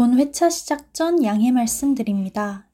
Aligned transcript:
본 0.00 0.18
회차 0.18 0.48
시작 0.48 0.94
전 0.94 1.22
양해 1.24 1.52
말씀드립니다. 1.52 2.66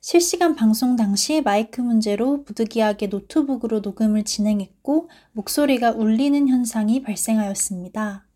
실시간 0.00 0.56
방송 0.56 0.96
당시 0.96 1.40
마이크 1.40 1.80
문제로 1.80 2.42
부득이하게 2.42 3.06
노트북으로 3.06 3.78
녹음을 3.78 4.24
진행했고 4.24 5.08
목소리가 5.30 5.92
울리는 5.92 6.48
현상이 6.48 7.02
발생하였습니다. 7.02 8.26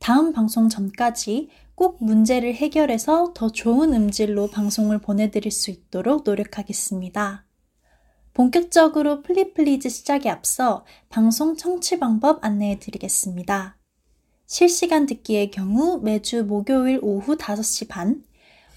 다음 0.00 0.32
방송 0.32 0.68
전까지 0.68 1.50
꼭 1.76 2.02
문제를 2.02 2.56
해결해서 2.56 3.32
더 3.32 3.52
좋은 3.52 3.94
음질로 3.94 4.48
방송을 4.48 4.98
보내드릴 4.98 5.52
수 5.52 5.70
있도록 5.70 6.24
노력하겠습니다. 6.24 7.46
본격적으로 8.32 9.22
플리플리즈 9.22 9.88
시작에 9.88 10.28
앞서 10.30 10.84
방송 11.10 11.56
청취 11.56 12.00
방법 12.00 12.44
안내해 12.44 12.80
드리겠습니다. 12.80 13.76
실시간 14.46 15.06
듣기의 15.06 15.50
경우 15.50 15.98
매주 16.02 16.44
목요일 16.44 17.00
오후 17.02 17.36
5시 17.36 17.88
반 17.88 18.22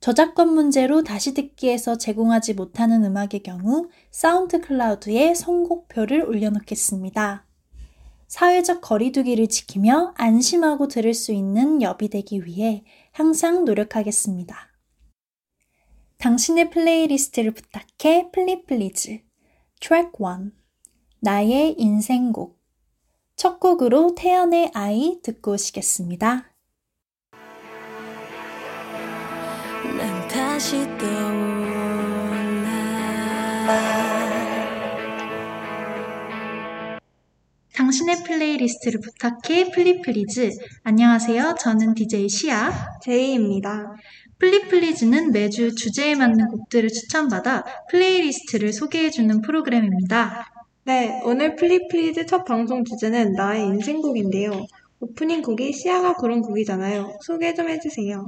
저작권 0.00 0.54
문제로 0.54 1.02
다시 1.02 1.34
듣기에서 1.34 1.98
제공하지 1.98 2.54
못하는 2.54 3.04
음악의 3.04 3.42
경우 3.44 3.88
사운드 4.10 4.60
클라우드에 4.60 5.34
선곡표를 5.34 6.22
올려놓겠습니다. 6.22 7.46
사회적 8.28 8.80
거리두기를 8.80 9.48
지키며 9.48 10.14
안심하고 10.16 10.88
들을 10.88 11.14
수 11.14 11.32
있는 11.32 11.80
여비 11.80 12.08
되기 12.08 12.44
위해 12.44 12.84
항상 13.12 13.64
노력하겠습니다. 13.64 14.56
당신의 16.18 16.70
playlist를 16.70 17.52
부탁해 17.52 18.30
플리플리즈 18.32 19.20
트랙 19.80 20.12
1 20.18 20.52
나의 21.20 21.74
인생곡 21.78 22.58
첫 23.36 23.60
곡으로 23.60 24.14
태연의 24.14 24.70
I 24.74 25.20
듣고 25.22 25.52
오시겠습니다. 25.52 26.55
다시 30.36 30.76
떠올라 30.98 32.26
당신의 37.74 38.16
playlist를 38.26 39.00
부탁해 39.00 39.70
플리플리즈 39.70 40.50
안녕하세요. 40.84 41.54
저는 41.58 41.94
DJ 41.94 42.28
시아 42.28 42.70
제이입니다. 43.02 43.94
플리플리즈는 44.38 45.32
매주 45.32 45.74
주제에 45.74 46.14
맞는 46.14 46.48
곡들을 46.48 46.90
추천받아 46.90 47.64
playlist를 47.90 48.74
소개해주는 48.74 49.40
프로그램입니다. 49.40 50.44
네, 50.84 51.18
오늘 51.24 51.56
플리플리즈 51.56 52.26
첫 52.26 52.44
방송 52.44 52.84
주제는 52.84 53.32
나의 53.32 53.64
인생곡인데요. 53.68 54.66
오프닝 55.00 55.40
곡이 55.40 55.72
시아가 55.72 56.12
고른 56.12 56.42
곡이잖아요. 56.42 57.20
소개 57.22 57.54
좀 57.54 57.70
해주세요. 57.70 58.26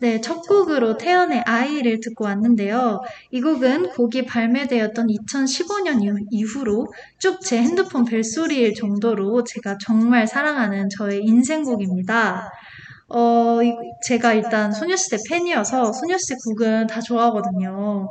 네, 0.00 0.20
첫 0.20 0.42
곡으로 0.42 0.96
태연의 0.96 1.42
I를 1.44 1.98
듣고 2.00 2.24
왔는데요. 2.24 3.00
이 3.32 3.40
곡은 3.40 3.90
곡이 3.90 4.26
발매되었던 4.26 5.08
2015년 5.08 6.26
이후로 6.30 6.86
쭉 7.18 7.40
제 7.40 7.58
핸드폰 7.60 8.04
벨소리일 8.04 8.74
정도로 8.74 9.42
제가 9.44 9.78
정말 9.78 10.26
사랑하는 10.28 10.88
저의 10.96 11.24
인생곡입니다. 11.24 12.48
어, 13.08 13.58
제가 14.04 14.34
일단 14.34 14.70
소녀시대 14.70 15.16
팬이어서 15.28 15.92
소녀시대 15.92 16.34
곡은 16.44 16.86
다 16.88 17.00
좋아하거든요. 17.00 18.10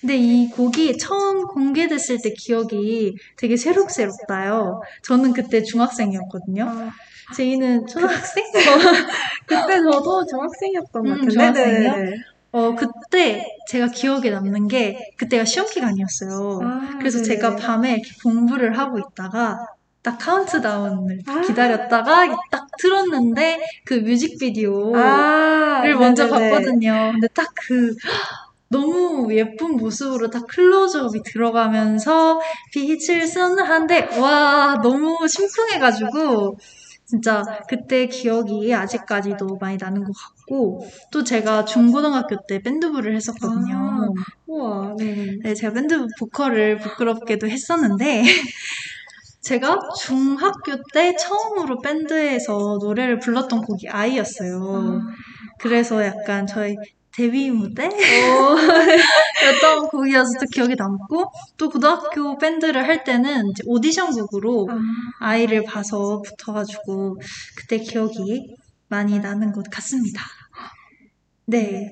근데 0.00 0.16
이 0.16 0.48
곡이 0.50 0.96
처음 0.98 1.46
공개됐을 1.46 2.18
때 2.22 2.30
기억이 2.32 3.14
되게 3.36 3.56
새록새록 3.56 4.16
나요. 4.28 4.80
저는 5.02 5.32
그때 5.34 5.62
중학생이었거든요. 5.62 6.90
아. 7.30 7.34
제이는 7.34 7.86
초등학생? 7.86 8.44
그때 9.46 9.82
저도 9.82 10.26
중학생이었던 10.26 10.92
것 10.92 11.08
음, 11.08 11.14
같은데. 11.14 11.30
중학생이요? 11.30 11.80
네, 11.80 12.02
네, 12.02 12.10
네. 12.10 12.16
어, 12.52 12.74
그때 12.74 13.46
제가 13.68 13.88
기억에 13.88 14.30
남는 14.30 14.68
게 14.68 15.12
그때가 15.18 15.44
시험 15.44 15.68
기간이었어요. 15.68 16.60
아, 16.62 16.96
그래서 16.98 17.18
네네. 17.22 17.28
제가 17.28 17.56
밤에 17.56 17.92
이렇게 17.92 18.10
공부를 18.22 18.78
하고 18.78 18.98
있다가 18.98 19.66
딱 20.00 20.16
카운트다운을 20.18 21.22
아~ 21.26 21.40
기다렸다가 21.42 22.36
딱 22.50 22.66
틀었는데 22.78 23.60
그 23.84 23.94
뮤직비디오를 23.94 25.02
아~ 25.02 25.82
먼저 25.98 26.28
봤거든요. 26.28 27.10
근데 27.12 27.28
딱 27.34 27.48
그 27.68 27.94
너무 28.70 29.34
예쁜 29.34 29.76
모습으로 29.76 30.28
딱 30.28 30.46
클로즈업이 30.46 31.22
들어가면서 31.22 32.40
빛을 32.72 33.26
쏘는 33.26 33.64
한데 33.64 34.08
와 34.18 34.78
너무 34.82 35.26
심쿵해가지고 35.26 36.58
진짜 37.08 37.42
그때 37.70 38.06
기억이 38.06 38.74
아직까지도 38.74 39.56
많이 39.58 39.78
나는 39.78 40.04
것 40.04 40.12
같고 40.12 40.86
또 41.10 41.24
제가 41.24 41.64
중고등학교 41.64 42.36
때 42.46 42.60
밴드부를 42.60 43.16
했었거든요. 43.16 43.74
아, 43.74 44.08
우와, 44.46 44.94
네. 44.98 45.38
네, 45.42 45.54
제가 45.54 45.72
밴드 45.72 46.06
보컬을 46.18 46.76
부끄럽게도 46.76 47.48
했었는데 47.48 48.22
제가 49.40 49.78
중학교 49.98 50.76
때 50.92 51.16
처음으로 51.16 51.80
밴드에서 51.80 52.78
노래를 52.82 53.20
불렀던 53.20 53.62
곡이 53.62 53.88
아이였어요. 53.88 54.60
아. 54.60 55.00
그래서 55.58 56.04
약간 56.04 56.46
저희 56.46 56.76
데뷔 57.18 57.50
무대? 57.50 57.88
였던 59.44 59.88
곡이어서 59.88 60.30
또 60.38 60.46
기억에 60.52 60.76
남고 60.78 61.24
또 61.56 61.68
고등학교 61.68 62.38
밴드를 62.38 62.86
할 62.86 63.02
때는 63.02 63.52
오디션곡으로 63.66 64.68
아. 65.18 65.36
이를 65.36 65.64
봐서 65.64 66.22
붙어가지고 66.22 67.16
그때 67.56 67.78
기억이 67.78 68.54
많이 68.86 69.18
나는 69.18 69.50
것 69.50 69.64
같습니다. 69.68 70.22
네. 71.46 71.90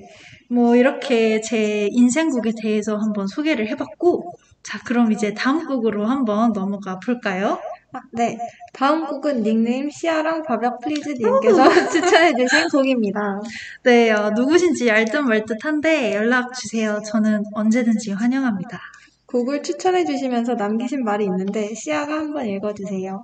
뭐 0.49 0.77
이렇게 0.77 1.41
제 1.41 1.89
인생곡에 1.91 2.53
대해서 2.61 2.95
한번 2.95 3.27
소개를 3.27 3.67
해봤고 3.67 4.31
자 4.63 4.79
그럼 4.85 5.11
이제 5.11 5.33
다음 5.33 5.67
곡으로 5.67 6.05
한번 6.05 6.53
넘어가 6.53 6.99
볼까요? 6.99 7.59
아, 7.93 7.99
네. 8.11 8.37
다음 8.73 9.05
곡은 9.05 9.43
닉네임 9.43 9.89
시아랑 9.89 10.43
밥약 10.43 10.79
please님께서 10.81 11.89
추천해주신 11.91 12.69
곡입니다. 12.69 13.39
네, 13.83 14.11
어, 14.11 14.31
누구신지 14.31 14.91
알듯 14.91 15.21
말듯한데 15.23 16.13
연락 16.15 16.53
주세요. 16.53 17.01
저는 17.05 17.43
언제든지 17.53 18.11
환영합니다. 18.11 18.79
곡을 19.27 19.63
추천해주시면서 19.63 20.55
남기신 20.55 21.03
말이 21.03 21.25
있는데 21.25 21.73
시아가 21.73 22.15
한번 22.15 22.45
읽어주세요. 22.45 23.23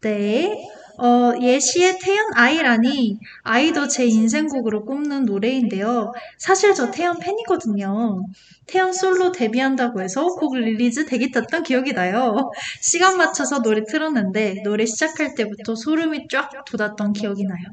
네. 0.00 0.68
어, 0.98 1.32
예시에 1.40 1.98
태연 1.98 2.24
I라니 2.34 3.18
I도 3.42 3.88
제 3.88 4.06
인생곡으로 4.06 4.84
꼽는 4.84 5.24
노래인데요. 5.24 6.12
사실 6.38 6.74
저 6.74 6.90
태연 6.90 7.18
팬이거든요. 7.18 8.24
태연 8.66 8.92
솔로 8.92 9.32
데뷔한다고 9.32 10.00
해서 10.00 10.26
곡 10.26 10.56
release 10.56 11.06
대기 11.06 11.30
탔던 11.30 11.64
기억이 11.64 11.92
나요. 11.92 12.50
시간 12.80 13.16
맞춰서 13.16 13.60
노래 13.60 13.84
틀었는데 13.84 14.62
노래 14.62 14.86
시작할 14.86 15.34
때부터 15.34 15.74
소름이 15.74 16.28
쫙 16.30 16.50
돋았던 16.64 17.12
기억이 17.12 17.44
나요. 17.44 17.64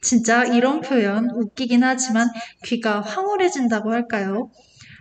진짜 0.00 0.44
이런 0.44 0.80
표현 0.80 1.28
웃기긴 1.30 1.82
하지만 1.82 2.28
귀가 2.64 3.00
황홀해진다고 3.00 3.92
할까요? 3.92 4.50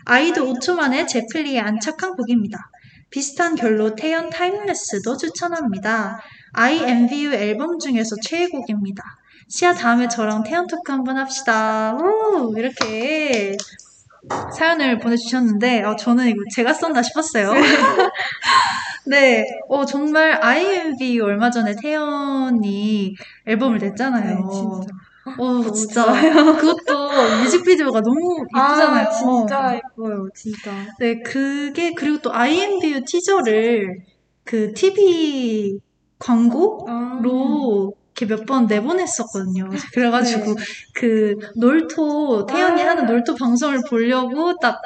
I도 0.06 0.46
5초 0.54 0.76
만에 0.76 1.06
제 1.06 1.26
플리에 1.32 1.60
안착한 1.60 2.16
곡입니다. 2.16 2.58
비슷한 3.12 3.56
결로 3.56 3.96
태연 3.96 4.30
Timeless도 4.30 5.18
추천합니다. 5.18 6.20
INVU 6.54 7.34
앨범 7.34 7.80
중에서 7.80 8.16
최애곡입니다. 8.24 9.04
시아 9.48 9.74
다음에 9.74 10.08
저랑 10.08 10.44
태연 10.44 10.68
토크 10.68 10.92
한번 10.92 11.18
합시다. 11.18 11.96
오, 11.96 12.54
이렇게 12.56 13.56
사연을 14.56 15.00
보내주셨는데 15.00 15.84
어, 15.84 15.96
저는 15.96 16.28
이거 16.28 16.42
제가 16.54 16.74
썼나 16.74 17.02
싶었어요. 17.02 17.52
네, 19.06 19.44
어, 19.68 19.86
정말 19.86 20.38
IMVU 20.44 21.24
얼마 21.24 21.50
전에 21.50 21.74
태연이 21.82 23.16
앨범을 23.48 23.80
냈잖아요. 23.80 24.36
네, 24.36 24.44
진짜. 24.54 25.10
어, 25.38 25.72
진짜. 25.72 26.06
그것도 26.60 27.42
뮤직비디오가 27.42 28.02
너무 28.02 28.46
이쁘잖아요. 28.52 29.08
아, 29.08 29.12
진짜 29.12 29.76
예뻐요, 29.76 30.30
진짜. 30.36 30.72
네, 31.00 31.20
그게, 31.22 31.94
그리고 31.94 32.20
또 32.20 32.34
IMVU 32.34 33.04
티저를 33.06 34.04
그 34.44 34.74
TV 34.74 35.80
광고로 36.20 36.84
아. 36.88 37.20
이렇게 38.20 38.26
몇 38.36 38.46
번 38.46 38.66
내보냈었거든요. 38.68 39.70
그래가지고 39.94 40.56
네. 40.56 40.64
그 40.94 41.36
놀토 41.56 42.46
태연이 42.46 42.82
하는 42.82 43.06
놀토 43.06 43.36
방송을 43.36 43.80
보려고 43.90 44.54
딱 44.60 44.82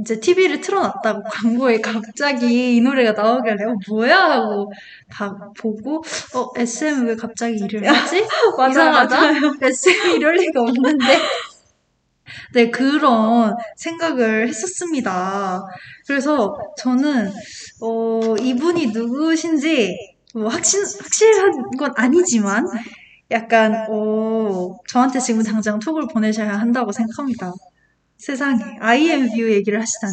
이제 0.00 0.18
TV를 0.20 0.60
틀어놨다고 0.60 1.22
광고에 1.30 1.80
갑자기 1.80 2.76
이 2.76 2.80
노래가 2.80 3.12
나오길래 3.12 3.64
어, 3.64 3.74
뭐야 3.88 4.16
하고 4.18 4.70
다 5.10 5.34
보고 5.58 6.02
어 6.34 6.50
SM 6.56 7.06
왜 7.06 7.14
갑자기 7.16 7.58
하지? 7.62 8.26
맞아요, 8.58 8.70
이상하다. 8.70 9.16
맞아요. 9.16 9.52
SM 9.62 10.16
이럴 10.16 10.34
리가 10.34 10.60
없는데 10.62 11.04
네 12.54 12.70
그런 12.70 13.54
생각을 13.76 14.48
했었습니다. 14.48 15.62
그래서 16.06 16.54
저는 16.78 17.30
어 17.82 18.34
이분이 18.40 18.88
누구신지 18.88 19.96
뭐 20.34 20.48
확신 20.48 20.80
확실한 20.82 21.62
건 21.78 21.92
아니지만 21.96 22.66
약간 23.30 23.86
어 23.90 24.76
저한테 24.88 25.18
지금 25.20 25.42
당장 25.42 25.78
톡을 25.78 26.06
보내셔야 26.12 26.52
한다고 26.58 26.92
생각합니다. 26.92 27.52
세상에 28.18 28.62
INVU 28.80 29.50
얘기를 29.52 29.80
하시다니. 29.80 30.12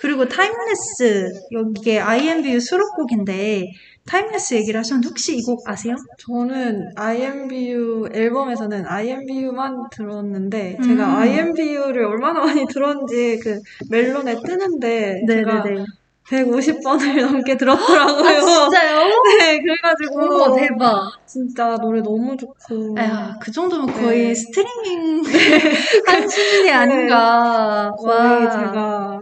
그리고 0.00 0.26
Timeless 0.26 1.28
여기에 1.52 1.98
INVU 2.00 2.58
수록곡인데 2.60 3.66
Timeless 4.06 4.54
얘기를 4.54 4.80
하셨는데 4.80 5.08
혹시 5.08 5.36
이 5.36 5.42
곡 5.42 5.68
아세요? 5.68 5.94
저는 6.18 6.92
INVU 6.96 8.08
앨범에서는 8.12 8.86
INVU만 8.86 9.90
들었는데 9.92 10.76
음. 10.78 10.82
제가 10.82 11.18
INVU를 11.18 12.04
얼마나 12.06 12.40
많이 12.40 12.64
들었는지 12.66 13.38
그 13.42 13.60
멜론에 13.90 14.36
뜨는데 14.44 15.20
제가 15.28 15.62
네네네. 15.64 15.84
150번을 16.30 17.20
넘게 17.22 17.56
들었더라고요. 17.56 18.26
아 18.28 18.40
진짜요? 18.40 19.08
네, 19.40 19.58
그래가지고 19.60 20.20
어머 20.46 20.56
대박. 20.56 21.10
진짜 21.26 21.76
노래 21.76 22.00
너무 22.00 22.36
좋고 22.36 22.96
야, 22.98 23.34
그 23.40 23.50
정도면 23.50 23.92
거의 23.92 24.28
네. 24.28 24.34
스트리밍 24.34 25.22
한 26.06 26.28
수준이 26.28 26.70
아닌가. 26.70 27.90
거의 27.98 28.44
와. 28.44 28.50
제가 28.50 29.20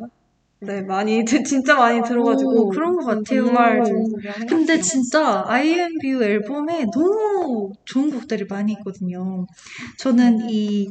네 0.61 0.83
많이 0.83 1.25
드- 1.25 1.43
진짜 1.45 1.77
많이 1.77 2.03
들어가지고 2.03 2.51
오, 2.51 2.69
그런 2.69 2.97
것 2.97 3.23
같아요. 3.23 3.45
정말 3.45 3.85
좋은. 3.85 4.05
근데 4.49 4.81
진짜 4.81 5.45
INVU 5.47 6.23
앨범에 6.23 6.85
너무 6.93 7.71
좋은 7.85 8.11
곡들이 8.11 8.45
많이 8.51 8.73
있거든요. 8.73 9.47
저는 9.99 10.51
이 10.51 10.89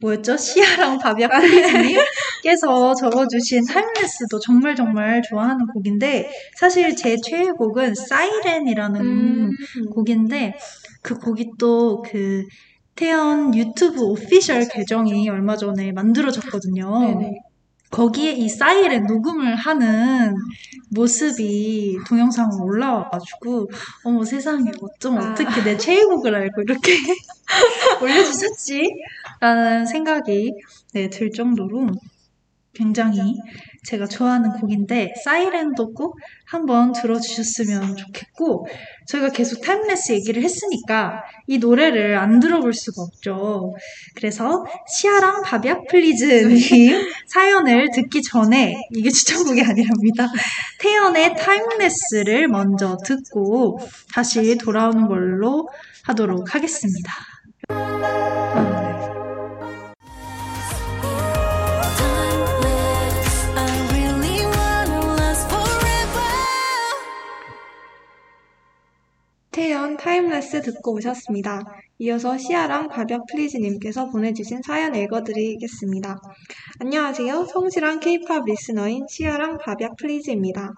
뭐였죠? 0.00 0.36
시아랑 0.36 0.98
바비아 0.98 1.28
플리즈님께서 1.28 2.94
적어주신 2.94 3.64
Timeless도 3.66 4.38
정말 4.40 4.74
정말 4.74 5.22
좋아하는 5.22 5.66
곡인데 5.66 6.30
사실 6.56 6.96
제 6.96 7.16
최애 7.22 7.50
곡은 7.52 7.94
사이렌이라는 7.94 9.00
음, 9.00 9.50
곡인데 9.92 10.56
그 11.02 11.18
곡이 11.18 11.52
또 11.58 12.02
그 12.02 12.46
태연 12.96 13.54
유튜브 13.54 14.02
official 14.02 14.68
계정이 14.68 15.28
얼마 15.28 15.56
전에 15.56 15.92
만들어졌거든요. 15.92 17.00
네네. 17.00 17.40
거기에 17.90 18.32
이 18.32 18.48
사이렌 18.48 19.04
녹음을 19.06 19.56
하는 19.56 20.34
모습이 20.90 21.98
동영상으로 22.06 22.64
올라와가지고 22.64 23.68
어머 24.04 24.24
세상에 24.24 24.70
어쩜 24.80 25.18
아. 25.18 25.32
어떻게 25.32 25.62
내 25.64 25.76
최애곡을 25.76 26.34
알고 26.34 26.62
이렇게 26.62 26.92
올려주셨지? 28.00 28.88
라는 29.40 29.86
생각이 29.86 30.52
네, 30.92 31.08
들 31.08 31.30
정도로 31.30 31.88
굉장히 32.72 33.36
제가 33.84 34.06
좋아하는 34.06 34.52
곡인데 34.52 35.12
사이렌도 35.24 35.92
꼭 35.94 36.18
한번 36.46 36.92
들어주셨으면 36.92 37.96
좋겠고 37.96 38.66
저희가 39.08 39.30
계속 39.30 39.60
Timeless 39.62 40.12
얘기를 40.12 40.42
했으니까 40.42 41.22
이 41.46 41.58
노래를 41.58 42.16
안 42.16 42.38
들어볼 42.38 42.72
수가 42.72 43.02
없죠. 43.02 43.74
그래서 44.14 44.64
시아랑 44.86 45.42
바비아 45.42 45.78
플리즈님 45.88 47.00
사연을 47.26 47.88
듣기 47.92 48.22
전에 48.22 48.76
이게 48.94 49.10
추천곡이 49.10 49.62
아니랍니다. 49.62 50.28
태연의 50.78 51.36
Timeless를 51.36 52.48
먼저 52.48 52.96
듣고 53.04 53.80
다시 54.12 54.56
돌아오는 54.58 55.08
걸로 55.08 55.68
하도록 56.04 56.54
하겠습니다. 56.54 57.12
Timeless 70.00 70.62
듣고 70.62 70.94
오셨습니다. 70.94 71.62
이어서 71.98 72.38
시아랑 72.38 72.88
바비아 72.88 73.18
플리즈님께서 73.30 74.08
보내주신 74.08 74.62
사연 74.62 74.94
읽어드리겠습니다. 74.94 76.18
안녕하세요. 76.78 77.44
성실한 77.44 78.00
케이팝 78.00 78.46
리스너인 78.46 79.04
시아랑 79.10 79.58
바비아 79.58 79.90
플리즈입니다. 79.98 80.72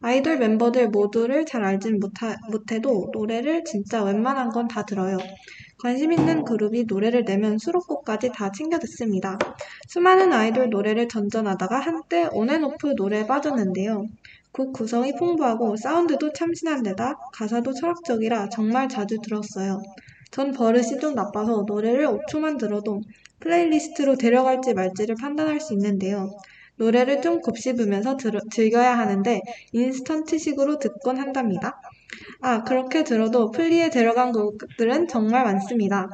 아이돌 0.00 0.38
멤버들 0.38 0.88
모두를 0.88 1.44
잘 1.44 1.64
알진 1.64 2.00
못하, 2.00 2.34
못해도 2.50 3.10
노래를 3.12 3.64
진짜 3.64 4.02
웬만한 4.02 4.48
건 4.48 4.66
다 4.68 4.86
들어요. 4.86 5.18
관심 5.78 6.12
있는 6.12 6.42
그룹이 6.44 6.84
노래를 6.84 7.24
내면 7.26 7.58
수록곡까지 7.58 8.30
다 8.32 8.50
챙겨 8.52 8.78
듣습니다. 8.78 9.36
수많은 9.88 10.32
아이돌 10.32 10.70
노래를 10.70 11.08
전전하다가 11.08 11.78
한때 11.78 12.26
온앤오프 12.32 12.94
노래에 12.96 13.26
빠졌는데요. 13.26 14.06
곡 14.52 14.72
구성이 14.74 15.14
풍부하고 15.14 15.76
사운드도 15.76 16.32
참신한 16.32 16.82
데다 16.82 17.16
가사도 17.32 17.72
철학적이라 17.72 18.50
정말 18.50 18.88
자주 18.88 19.16
들었어요. 19.22 19.80
전 20.30 20.52
버릇이 20.52 20.98
좀 21.00 21.14
나빠서 21.14 21.64
노래를 21.66 22.06
5초만 22.06 22.58
들어도 22.58 23.00
플레이리스트로 23.40 24.16
데려갈지 24.16 24.74
말지를 24.74 25.16
판단할 25.20 25.60
수 25.60 25.72
있는데요. 25.72 26.30
노래를 26.76 27.22
좀 27.22 27.40
곱씹으면서 27.40 28.16
들, 28.16 28.40
즐겨야 28.50 28.98
하는데 28.98 29.40
인스턴트식으로 29.72 30.78
듣곤 30.78 31.18
한답니다. 31.18 31.80
아, 32.40 32.62
그렇게 32.62 33.04
들어도 33.04 33.50
플리에 33.50 33.90
데려간 33.90 34.32
곡들은 34.32 35.08
정말 35.08 35.44
많습니다. 35.44 36.08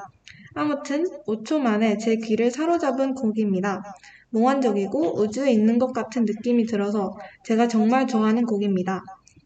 아무튼 0.54 1.04
5초 1.26 1.58
만에 1.60 1.98
제 1.98 2.16
귀를 2.16 2.50
사로잡은 2.50 3.14
곡입니다. 3.14 3.82
몽환적이고 4.30 5.20
우주에 5.20 5.52
있는 5.52 5.78
것 5.78 5.92
같은 5.92 6.24
느낌이 6.24 6.66
들어서 6.66 7.16
제가 7.44 7.68
정말 7.68 8.06
좋아하는 8.06 8.44
곡입니다. 8.44 9.02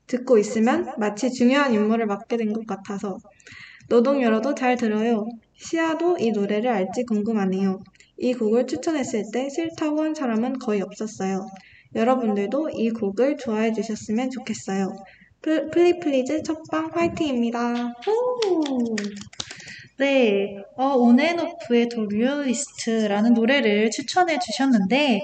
듣고 0.07 0.39
있으면 0.39 0.93
마치 0.99 1.31
중요한 1.31 1.73
임무를 1.75 2.07
맡게 2.07 2.37
된 2.37 2.53
것 2.53 2.67
같아서 2.67 3.17
노동요로도 3.89 4.55
잘 4.55 4.77
들어요. 4.77 5.27
시아도 5.57 6.17
이 6.19 6.31
노래를 6.31 6.71
알지 6.71 7.05
궁금하네요. 7.09 7.79
이 8.19 8.35
곡을 8.35 8.67
추천했을 8.67 9.25
때 9.33 9.49
싫다고 9.49 10.03
한 10.03 10.15
사람은 10.15 10.59
거의 10.59 10.83
없었어요. 10.83 11.47
여러분들도 11.95 12.71
이 12.71 12.91
곡을 12.91 13.37
좋아해 13.37 13.73
주셨으면 13.73 14.31
좋겠어요. 14.31 14.89
플, 15.43 15.71
플리플리즈 15.71 16.43
첫방 16.43 16.91
화이팅입니다. 16.95 17.93
오. 18.09 18.97
네, 20.03 20.57
어, 20.75 20.97
온앤오프의 20.97 21.89
The 21.89 22.05
Realist라는 22.05 23.35
노래를 23.35 23.89
추천해 23.93 24.41
주셨는데, 24.41 25.21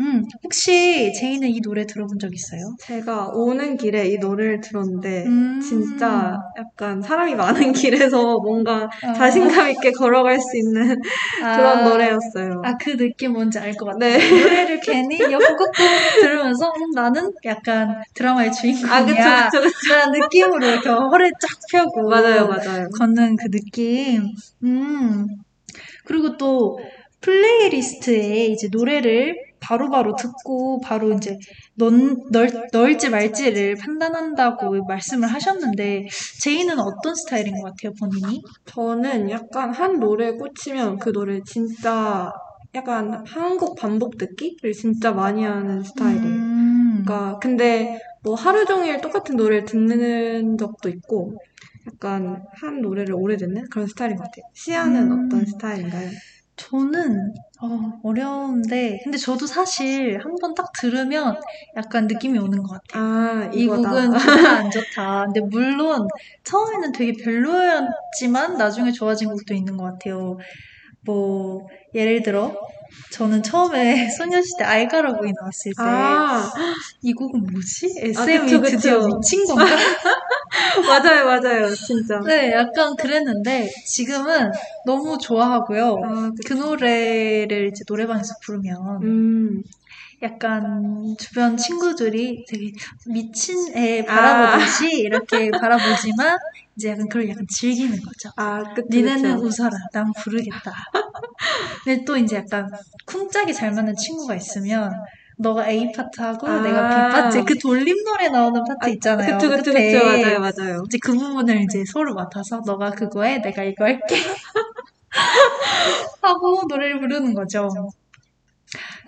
음, 0.00 0.22
혹시 0.44 1.12
제이는 1.18 1.48
이 1.48 1.60
노래 1.60 1.84
들어본 1.84 2.18
적 2.20 2.32
있어요? 2.32 2.60
제가 2.80 3.30
오는 3.32 3.76
길에 3.76 4.06
이 4.08 4.18
노래를 4.18 4.60
들었는데 4.60 5.24
음. 5.26 5.60
진짜 5.60 6.36
약간 6.56 7.02
사람이 7.02 7.34
많은 7.34 7.72
길에서 7.72 8.38
뭔가 8.38 8.88
아. 9.02 9.12
자신감 9.12 9.70
있게 9.70 9.90
걸어갈 9.90 10.38
수 10.40 10.56
있는 10.56 10.96
그런 11.40 11.84
노래였어요. 11.84 12.62
아, 12.64 12.76
그 12.76 12.96
느낌 12.96 13.32
뭔지 13.32 13.58
알 13.58 13.72
것 13.74 13.86
같아요. 13.86 14.16
네. 14.18 14.30
노래를 14.40 14.80
괜히 14.80 15.18
옆곡곡 15.20 15.74
들으면서 16.20 16.66
음, 16.68 16.90
나는 16.94 17.32
약간 17.44 18.00
드라마의 18.14 18.52
주인공이야. 18.52 18.94
아, 18.94 19.04
그쵸, 19.50 19.60
그쵸, 19.60 19.68
그쵸. 19.78 19.94
라는 19.94 20.20
느낌으로 20.20 20.64
이렇게 20.66 20.88
허리를 20.88 21.30
쫙 21.40 21.48
펴고 21.72 22.08
맞아요, 22.08 22.46
맞아요. 22.46 22.88
걷는 22.98 23.34
그 23.36 23.50
느낌. 23.50 24.28
음. 24.62 25.26
그리고 26.04 26.36
또 26.36 26.78
플레이리스트에 27.20 28.46
이제 28.46 28.68
노래를 28.70 29.36
바로 29.60 29.90
바로 29.90 30.14
듣고 30.16 30.80
바로 30.80 31.12
이제 31.12 31.36
넣, 31.74 31.90
넣, 31.90 32.46
넣을지 32.72 33.10
말지를 33.10 33.76
판단한다고 33.76 34.84
말씀을 34.84 35.28
하셨는데 35.28 36.06
제이는 36.42 36.78
어떤 36.78 37.14
스타일인 37.14 37.60
것 37.60 37.64
같아요, 37.64 37.92
본인이? 37.98 38.42
저는 38.66 39.30
약간 39.30 39.72
한 39.72 39.98
노래에 39.98 40.32
꽂히면 40.32 40.98
그 40.98 41.12
노래 41.12 41.40
진짜 41.44 42.30
약간 42.74 43.24
한 43.26 43.51
곡 43.51 43.76
반복 43.76 44.18
듣기를 44.18 44.72
진짜 44.72 45.12
많이 45.12 45.44
하는 45.44 45.82
스타일이에요. 45.82 46.26
음. 46.26 47.02
그러니까 47.04 47.38
근데 47.38 47.98
뭐 48.22 48.34
하루 48.34 48.64
종일 48.66 49.00
똑같은 49.00 49.36
노래를 49.36 49.64
듣는 49.64 50.58
적도 50.58 50.88
있고 50.88 51.38
약간 51.86 52.42
한 52.60 52.80
노래를 52.80 53.14
오래 53.14 53.36
듣는 53.36 53.64
그런 53.70 53.86
스타일인 53.86 54.16
것 54.16 54.24
같아요. 54.24 54.44
시아는 54.54 55.12
음. 55.12 55.26
어떤 55.26 55.46
스타일인가요? 55.46 56.10
저는 56.56 57.32
어, 57.60 58.00
어려운데 58.04 59.00
근데 59.02 59.18
저도 59.18 59.46
사실 59.46 60.18
한 60.24 60.36
번 60.40 60.54
딱 60.54 60.70
들으면 60.80 61.40
약간 61.76 62.06
느낌이 62.06 62.38
오는 62.38 62.62
것 62.62 62.80
같아요. 62.80 63.02
아, 63.02 63.50
이 63.52 63.64
이거다. 63.64 63.90
곡은 63.90 64.10
좋다 64.18 64.50
안 64.56 64.70
좋다. 64.70 65.24
근데 65.26 65.40
물론 65.40 66.06
처음에는 66.44 66.92
되게 66.92 67.12
별로였지만 67.22 68.56
나중에 68.56 68.92
좋아진 68.92 69.28
곡도 69.30 69.54
있는 69.54 69.76
것 69.76 69.84
같아요. 69.84 70.36
뭐 71.08 71.66
예를 71.94 72.22
들어 72.22 72.54
저는 73.12 73.42
처음에 73.42 74.08
소녀시대 74.18 74.64
알가라고이 74.64 75.32
나왔을 75.40 75.72
때 75.72 75.82
아, 75.82 76.50
이 77.02 77.14
곡은 77.14 77.40
뭐지? 77.50 77.94
아, 78.16 78.22
SM이 78.22 78.44
그쵸, 78.44 78.60
그쵸. 78.60 78.76
드디어 78.76 79.06
미친 79.06 79.46
건가? 79.46 79.64
맞아요, 80.86 81.24
맞아요, 81.24 81.74
진짜. 81.74 82.20
네, 82.26 82.52
약간 82.52 82.94
그랬는데 82.96 83.70
지금은 83.86 84.50
너무 84.84 85.16
좋아하고요. 85.18 85.96
아, 86.04 86.30
그 86.46 86.52
노래를 86.52 87.68
이제 87.68 87.84
노래방에서 87.88 88.34
부르면 88.44 89.02
음, 89.02 89.62
약간 90.22 91.14
주변 91.18 91.56
친구들이 91.56 92.44
되게 92.48 92.70
미친 93.12 93.56
애 93.76 94.04
바라보듯이 94.04 94.88
이렇게 95.02 95.50
바라보지만 95.50 96.36
이제 96.76 96.90
약간 96.90 97.06
그걸 97.08 97.28
약간 97.28 97.44
즐기는 97.58 97.90
거죠. 97.90 98.30
아, 98.36 98.62
그쵸, 98.74 98.86
니네는. 98.90 99.36
웃어라. 99.38 99.70
난 99.92 100.06
부르겠다. 100.22 100.72
근데 101.84 102.04
또 102.04 102.16
이제 102.16 102.36
약간 102.36 102.68
쿵짝이 103.06 103.52
잘 103.54 103.72
맞는 103.72 103.94
친구가 103.96 104.34
있으면 104.34 104.90
너가 105.38 105.68
A 105.68 105.92
파트하고 105.92 106.48
아. 106.48 106.60
내가 106.60 106.88
B 106.88 106.94
파트 107.12 107.44
그 107.44 107.56
돌림 107.58 107.94
노래 108.04 108.28
나오는 108.28 108.60
파트 108.64 108.90
있잖아요. 108.94 109.38
그쵸, 109.38 109.48
그쵸. 109.50 109.72
그쵸, 109.72 110.04
맞아요, 110.04 110.40
맞아요. 110.40 110.82
이제 110.88 110.98
그 111.00 111.12
부분을 111.14 111.62
이제 111.62 111.84
서로 111.92 112.14
맡아서 112.14 112.60
너가 112.66 112.90
그거 112.90 113.22
해, 113.22 113.40
내가 113.40 113.62
이거 113.62 113.84
할게. 113.84 114.16
하고 116.22 116.62
노래를 116.68 117.00
부르는 117.00 117.34
거죠. 117.34 117.68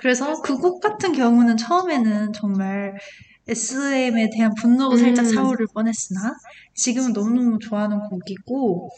그래서 0.00 0.40
그 0.42 0.56
곡 0.58 0.80
같은 0.80 1.12
경우는 1.12 1.56
처음에는 1.56 2.32
정말 2.32 2.94
SM에 3.48 4.28
대한 4.30 4.52
분노가 4.54 4.96
살짝 4.96 5.26
음. 5.26 5.34
차오를 5.34 5.66
뻔했으나 5.74 6.34
지금은 6.74 7.12
너무너무 7.12 7.58
좋아하는 7.58 7.98
곡이고 8.08 8.88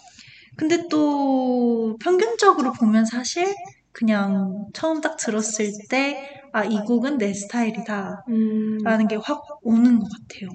근데 0.57 0.87
또 0.89 1.97
평균적으로 2.01 2.73
보면 2.73 3.05
사실 3.07 3.47
그냥 3.93 4.67
처음 4.73 5.01
딱 5.01 5.17
들었을 5.17 5.71
때 5.89 6.29
아, 6.53 6.65
이 6.65 6.77
곡은 6.87 7.19
내 7.19 7.33
스타일이다. 7.33 8.25
음, 8.29 8.79
라는 8.85 9.09
게 9.09 9.17
확 9.17 9.41
오는 9.63 9.99
것 9.99 10.07
같아요. 10.11 10.51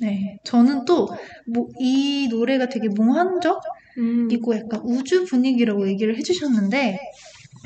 네. 0.00 0.38
저는 0.44 0.84
또, 0.84 1.08
뭐, 1.52 1.66
이 1.80 2.28
노래가 2.30 2.68
되게 2.68 2.88
몽환적? 2.88 3.60
음, 3.98 4.28
이고 4.30 4.54
약간 4.54 4.80
우주 4.84 5.24
분위기라고 5.24 5.88
얘기를 5.88 6.16
해주셨는데, 6.18 6.98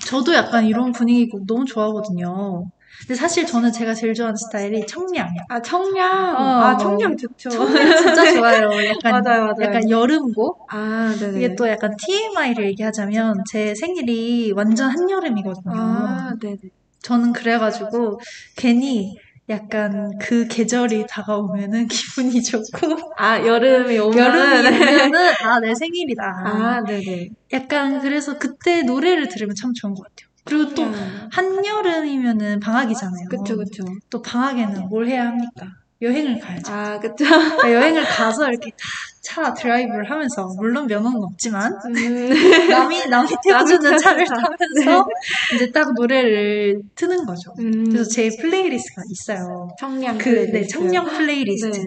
저도 0.07 0.35
약간 0.35 0.67
이런 0.67 0.93
분위기고 0.93 1.45
너무 1.47 1.65
좋아하거든요. 1.65 2.65
근데 3.07 3.15
사실 3.15 3.47
저는 3.47 3.73
제가 3.73 3.95
제일 3.95 4.15
좋아하는 4.15 4.37
스타일이 4.37 4.87
청량. 4.87 5.29
아, 5.49 5.61
청량. 5.61 6.37
어, 6.37 6.39
아, 6.39 6.73
어. 6.75 6.79
청량 6.79 7.17
좋죠. 7.17 7.51
청량 7.51 7.97
진짜 7.97 8.33
좋아요. 8.33 8.71
약간, 8.89 9.23
맞아요, 9.25 9.41
맞아요. 9.45 9.55
약간 9.63 9.91
여름곡? 9.91 10.67
아, 10.71 11.15
네네. 11.19 11.39
이게 11.39 11.55
또 11.57 11.69
약간 11.69 11.91
TMI를 11.99 12.67
얘기하자면 12.67 13.35
제 13.51 13.75
생일이 13.75 14.53
완전 14.53 14.91
한여름이거든요. 14.91 15.75
아, 15.75 16.35
네네. 16.41 16.59
저는 17.03 17.33
그래가지고 17.33 18.21
괜히 18.57 19.17
약간 19.49 20.11
그 20.21 20.47
계절이 20.47 21.07
다가오면은 21.09 21.89
기분이 21.89 22.43
좋고 22.43 23.13
아, 23.19 23.45
여름이 23.45 23.99
오면. 23.99 24.17
여름이 24.17 24.69
오면은 24.71 25.33
아 25.45 25.61
내 25.61 25.75
생일이다. 25.75 26.23
아, 26.25 26.83
네네. 26.87 27.29
약간 27.53 28.01
그래서 28.01 28.39
그때 28.39 28.83
노래를 28.83 29.29
들으면 29.29 29.55
참 29.55 29.73
좋은 29.75 29.95
것 29.95 30.03
같아요. 30.05 30.29
그리고 30.45 30.69
또 30.75 30.85
청량. 30.93 31.29
한여름이면은 31.33 32.61
방학이잖아요. 32.61 33.29
그쵸, 33.31 33.57
그쵸. 33.57 33.85
또 34.11 34.23
방학에는 34.23 34.89
뭘 34.89 35.07
해야 35.09 35.27
합니까? 35.27 35.67
여행을 36.03 36.39
가야죠. 36.41 36.73
아, 36.73 36.99
그쵸. 37.01 37.25
그러니까 37.25 37.73
여행을 37.73 38.05
가서 38.05 38.49
이렇게 38.49 38.71
다 38.73 39.13
차 39.23 39.55
드라이브를 39.55 40.11
하면서 40.11 40.49
물론 40.59 40.87
면허는 40.89 41.23
없지만 41.23 41.73
음, 41.87 42.69
남이 42.69 43.07
남이 43.09 43.29
태워주는 43.45 43.99
차를 43.99 44.27
차. 44.27 44.35
타면서 44.35 45.07
이제 45.55 45.71
딱 45.71 45.95
노래를 45.95 46.83
트는 46.97 47.25
거죠. 47.25 47.53
음, 47.61 47.85
그래서 47.89 48.11
제 48.11 48.29
플레이리스트가 48.41 49.03
있어요. 49.11 49.69
청량. 49.79 50.19
그, 50.19 50.29
네, 50.29 50.47
플레이리스트. 50.47 50.75
청량 50.79 51.07
플레이리스트. 51.07 51.71
네. 51.71 51.85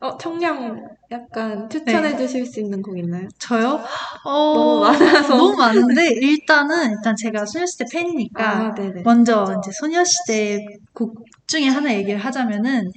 어, 0.00 0.16
청량 0.16 0.82
약간 1.10 1.68
추천해 1.68 2.16
주실 2.16 2.46
수 2.46 2.58
있는 2.60 2.80
곡 2.80 2.98
있나요? 2.98 3.28
저요? 3.38 3.78
어, 4.24 4.54
너무 4.56 4.80
많아서. 4.80 5.36
너무 5.36 5.56
많은데, 5.58 6.12
일단은, 6.22 6.92
일단 6.92 7.14
제가 7.14 7.44
소녀시대 7.44 7.84
팬이니까, 7.92 8.50
아. 8.68 8.74
먼저 9.04 9.44
이제 9.58 9.70
소녀시대 9.78 10.64
곡 10.94 11.26
중에 11.46 11.68
하나 11.68 11.92
얘기를 11.92 12.18
하자면은, 12.18 12.90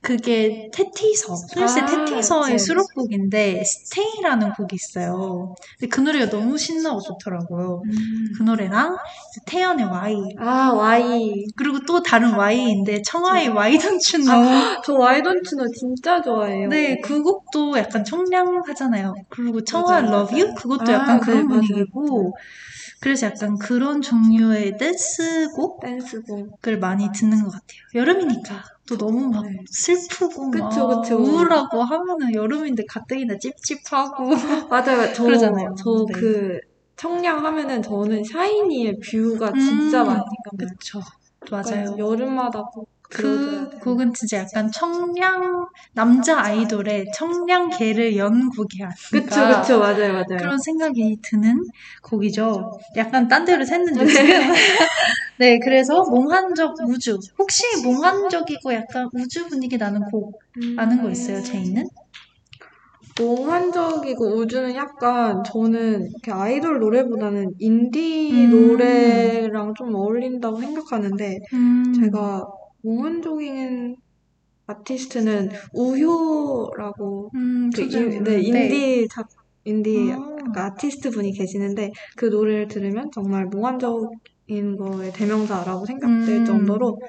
그게 0.00 0.70
태티서, 0.72 1.34
소녀시대 1.34 1.80
아, 1.82 1.86
태티서의 1.86 2.52
네. 2.52 2.58
수록곡인데, 2.58 3.62
Stay라는 3.64 4.52
곡이 4.52 4.74
있어요. 4.74 5.54
근데 5.78 5.88
그 5.88 6.00
노래가 6.00 6.30
너무 6.30 6.56
신나고 6.56 7.00
좋더라고요. 7.00 7.82
그 8.36 8.42
노래랑, 8.42 8.96
태연의 9.46 9.86
Y, 9.86 10.16
아, 10.38 10.72
Y. 10.72 11.46
그리고 11.56 11.80
또 11.86 12.02
다른 12.02 12.34
Y인데, 12.34 13.02
청하의 13.02 13.48
Y 13.48 13.78
you 13.78 14.00
아? 14.30 14.80
저 14.84 14.94
Y 14.94 15.22
know 15.22 15.66
진짜 15.76 16.22
좋아해요. 16.22 16.68
네, 16.68 17.00
그 17.00 17.22
곡도 17.22 17.76
약간 17.78 18.04
청량하잖아요. 18.04 19.14
그리고 19.28 19.62
청아 19.62 20.02
맞아요, 20.02 20.14
Love 20.14 20.40
You? 20.40 20.54
그것도 20.54 20.84
아, 20.90 20.92
약간 20.92 21.20
네, 21.20 21.24
그런. 21.24 21.48
분위기고, 21.48 22.36
그래서 23.00 23.26
약간 23.26 23.56
그런 23.58 24.02
종류의 24.02 24.76
댄스곡을 24.76 25.88
댄스곡. 25.88 26.60
많이 26.80 27.08
듣는 27.12 27.42
것 27.44 27.50
같아요. 27.52 27.80
여름이니까 27.94 28.62
또 28.88 28.96
너무 28.96 29.28
막 29.30 29.44
네. 29.44 29.50
슬프고 29.70 30.50
막 30.50 30.70
그쵸, 30.70 30.88
그쵸. 30.88 31.18
우울하고 31.18 31.82
하면은 31.82 32.34
여름인데 32.34 32.84
가뜩이나 32.88 33.36
찝찝하고 33.38 34.30
맞아요. 34.70 35.12
저, 35.14 35.24
그러잖아요. 35.24 35.74
저 35.82 36.06
네. 36.08 36.14
그, 36.20 36.58
청량 36.96 37.44
하면은 37.44 37.80
저는 37.82 38.24
샤이니의 38.24 38.98
뷰가 38.98 39.52
진짜 39.52 40.02
음, 40.02 40.06
많이 40.06 40.20
생각나요. 40.20 40.74
그쵸. 40.80 41.00
맞아요. 41.50 41.96
여름마다 41.98 42.62
꼭 42.64 42.88
그. 43.08 43.70
곡은 43.80 44.12
진짜 44.12 44.38
약간 44.38 44.70
청량 44.70 45.66
남자 45.94 46.40
아이돌의 46.40 47.06
청량계를 47.14 48.16
연 48.16 48.50
곡이 48.50 48.78
그쵸. 49.10 49.60
그쵸. 49.60 49.78
맞아요, 49.78 50.12
맞아요. 50.12 50.38
그런 50.38 50.58
생각이 50.58 51.18
드는 51.22 51.64
곡이죠. 52.02 52.78
약간 52.96 53.28
딴 53.28 53.44
데로 53.44 53.64
샜는데 53.64 54.08
지금. 54.08 54.26
네, 55.38 55.58
그래서 55.60 56.02
몽환적 56.02 56.74
우주. 56.88 57.18
혹시 57.38 57.62
몽환적이고 57.84 58.74
약간 58.74 59.08
우주 59.12 59.48
분위기 59.48 59.78
나는 59.78 60.00
곡 60.10 60.38
아는 60.76 61.00
거 61.00 61.08
있어요, 61.10 61.42
제이는? 61.42 61.84
몽환적이고 63.18 64.36
우주는 64.36 64.74
약간 64.76 65.42
저는 65.44 66.08
이렇게 66.08 66.30
아이돌 66.32 66.78
노래보다는 66.78 67.52
인디 67.58 68.30
음. 68.32 68.50
노래랑 68.50 69.74
좀 69.74 69.94
어울린다고 69.94 70.60
생각하는데 70.60 71.38
음, 71.52 71.92
제가 72.00 72.44
몽환적인 72.82 73.96
아티스트는 74.66 75.50
우효라고 75.72 77.30
음, 77.34 77.70
그 77.74 77.82
인, 77.82 77.88
네, 77.88 77.98
부르는데. 77.98 78.40
인디 78.42 79.08
작 79.08 79.28
인디 79.64 80.12
아. 80.12 80.18
그 80.54 80.60
아티스트 80.60 81.10
분이 81.10 81.32
계시는데 81.32 81.92
그 82.16 82.26
노래를 82.26 82.68
들으면 82.68 83.10
정말 83.12 83.46
몽환적인 83.46 84.76
거의 84.78 85.12
대명사라고 85.12 85.86
생각될 85.86 86.36
음. 86.36 86.44
정도로 86.44 87.00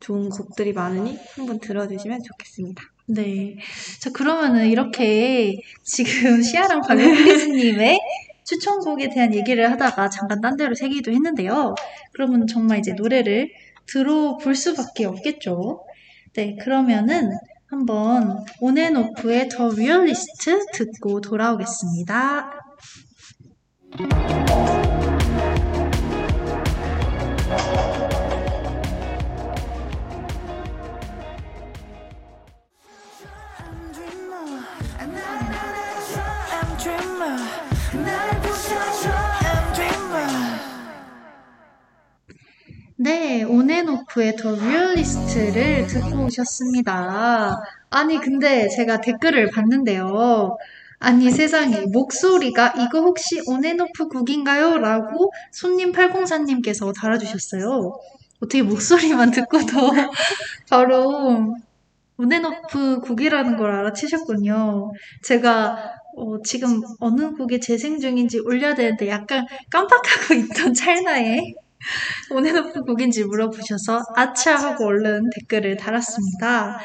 좋은 0.00 0.28
곡들이 0.28 0.72
많으니 0.72 1.18
한번 1.36 1.58
들어주시면 1.58 2.22
좋겠습니다. 2.22 2.82
네. 3.06 3.56
자, 4.00 4.10
그러면은 4.10 4.68
이렇게 4.68 5.56
지금 5.82 6.42
시아랑 6.42 6.80
발렌티스님의 6.82 8.00
추천곡에 8.44 9.08
대한 9.08 9.34
얘기를 9.34 9.70
하다가 9.70 10.08
잠깐 10.08 10.40
딴 10.40 10.56
데로 10.56 10.74
새기도 10.74 11.10
했는데요. 11.12 11.74
그러면 12.12 12.46
정말 12.46 12.78
이제 12.78 12.92
노래를 12.92 13.50
들어볼 13.88 14.54
수밖에 14.54 15.04
없겠죠. 15.04 15.84
네, 16.34 16.56
그러면은 16.56 17.30
한번 17.68 18.44
온앤오프의 18.60 19.48
더 19.48 19.70
리얼리스트 19.70 20.66
듣고 20.72 21.20
돌아오겠습니다. 21.20 22.52
네, 43.06 43.44
온앤오프의 43.44 44.34
The 44.34 44.50
Realist를 44.56 45.86
듣고 45.86 46.24
오셨습니다. 46.24 47.54
아니, 47.88 48.18
근데 48.18 48.68
제가 48.68 49.00
댓글을 49.00 49.52
봤는데요. 49.52 50.56
아니, 50.98 51.30
세상에, 51.30 51.82
목소리가 51.92 52.74
이거 52.76 53.02
혹시 53.02 53.40
온앤오프 53.46 54.08
곡인가요? 54.08 54.78
라고 54.78 55.30
손님 55.52 55.92
804님께서 55.92 56.92
달아주셨어요. 57.00 57.96
어떻게 58.40 58.62
목소리만 58.62 59.30
듣고도 59.30 59.92
바로 60.68 61.54
온앤오프 62.16 63.02
곡이라는 63.02 63.56
걸 63.56 63.70
알아채셨군요. 63.70 64.90
제가 65.22 65.92
어, 66.16 66.42
지금 66.42 66.80
어느 66.98 67.30
곡이 67.36 67.60
재생 67.60 68.00
중인지 68.00 68.40
올려야 68.40 68.74
되는데 68.74 69.08
약간 69.08 69.46
깜빡하고 69.70 70.34
있던 70.42 70.74
찰나에 70.74 71.54
오늘 72.30 72.54
높은 72.54 72.82
곡인지 72.82 73.24
물어보셔서 73.24 74.02
아차 74.16 74.56
하고 74.56 74.86
얼른 74.86 75.30
댓글을 75.34 75.76
달았습니다. 75.76 76.78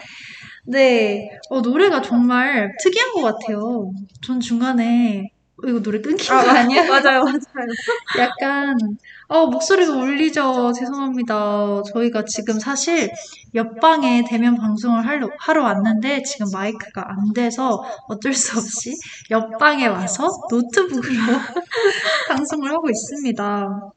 네, 0.67 1.29
어, 1.49 1.61
노래가 1.61 2.01
정말 2.01 2.71
특이한 2.81 3.13
것 3.13 3.21
같아요. 3.23 3.91
전 4.23 4.39
중간에 4.39 5.31
어, 5.63 5.67
이거 5.67 5.81
노래 5.81 6.01
끊긴 6.01 6.27
거 6.27 6.35
아니야? 6.35 6.83
맞아요, 6.87 7.23
맞아요. 7.23 7.67
약간 8.19 8.75
어, 9.27 9.47
목소리가 9.47 9.93
울리죠. 9.93 10.73
죄송합니다. 10.73 11.83
저희가 11.93 12.25
지금 12.25 12.59
사실 12.59 13.09
옆방에 13.55 14.23
대면 14.27 14.55
방송을 14.55 15.07
하러, 15.07 15.29
하러 15.39 15.63
왔는데 15.63 16.23
지금 16.23 16.47
마이크가 16.51 17.05
안 17.07 17.33
돼서 17.33 17.81
어쩔 18.07 18.33
수 18.33 18.57
없이 18.57 18.93
옆방에 19.29 19.87
와서 19.87 20.27
노트북으로 20.49 21.01
방송을 22.29 22.71
하고 22.71 22.89
있습니다. 22.89 23.91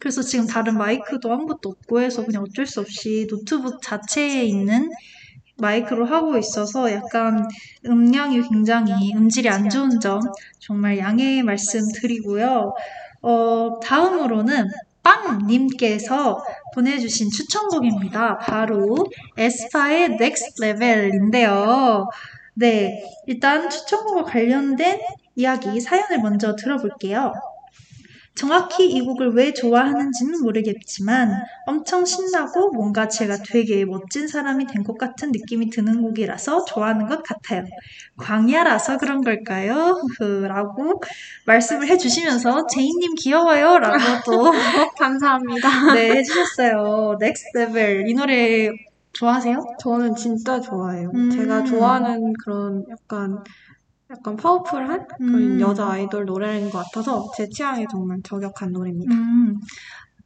그래서 0.00 0.22
지금 0.22 0.46
다른 0.46 0.78
마이크도 0.78 1.30
아무것도 1.32 1.68
없고 1.68 2.00
해서 2.00 2.24
그냥 2.24 2.42
어쩔 2.42 2.66
수 2.66 2.80
없이 2.80 3.26
노트북 3.28 3.82
자체에 3.82 4.44
있는 4.44 4.90
마이크로 5.58 6.06
하고 6.06 6.38
있어서 6.38 6.90
약간 6.90 7.46
음량이 7.86 8.48
굉장히 8.48 9.14
음질이 9.14 9.48
안 9.50 9.68
좋은 9.68 10.00
점 10.00 10.20
정말 10.58 10.98
양해 10.98 11.42
말씀드리고요. 11.42 12.74
어, 13.22 13.80
다음으로는 13.82 14.68
빵님께서 15.02 16.42
보내주신 16.74 17.30
추천곡입니다. 17.30 18.38
바로 18.38 18.96
에스파의 19.36 20.04
Next 20.12 20.62
Level인데요. 20.62 22.08
네, 22.54 23.04
일단 23.26 23.68
추천곡과 23.68 24.24
관련된 24.24 24.98
이야기, 25.36 25.80
사연을 25.80 26.20
먼저 26.20 26.56
들어볼게요. 26.56 27.32
정확히 28.34 28.88
이 28.90 29.00
곡을 29.02 29.34
왜 29.34 29.52
좋아하는지는 29.52 30.42
모르겠지만 30.42 31.30
엄청 31.66 32.04
신나고 32.04 32.70
뭔가 32.70 33.06
제가 33.08 33.38
되게 33.44 33.84
멋진 33.84 34.26
사람이 34.28 34.66
된 34.66 34.80
것 34.84 34.96
같은 34.96 35.30
느낌이 35.32 35.68
드는 35.70 36.00
곡이라서 36.02 36.64
좋아하는 36.64 37.06
것 37.06 37.22
같아요. 37.22 37.64
광야라서 38.16 38.96
그런 38.98 39.20
걸까요? 39.22 39.96
라고 40.48 41.02
말씀을 41.46 41.88
해주시면서 41.88 42.66
제이님 42.68 43.14
귀여워요 43.18 43.78
라고 43.78 43.98
또 44.24 44.50
감사합니다. 44.98 45.68
네, 45.94 46.10
해주셨어요. 46.16 47.18
Next 47.20 47.44
Level 47.56 48.08
이 48.08 48.14
노래 48.14 48.70
좋아하세요? 49.12 49.62
저는 49.80 50.14
진짜 50.16 50.60
좋아해요. 50.60 51.10
음. 51.14 51.30
제가 51.30 51.64
좋아하는 51.64 52.32
그런 52.44 52.84
약간 52.90 53.42
약간 54.10 54.36
파워풀한 54.36 55.06
그런 55.18 55.34
음. 55.34 55.60
여자 55.60 55.88
아이돌 55.88 56.24
노래인 56.24 56.68
것 56.68 56.78
같아서 56.78 57.30
제 57.36 57.48
취향에 57.48 57.86
정말 57.90 58.18
저격한 58.24 58.72
노래입니다. 58.72 59.14
음, 59.14 59.60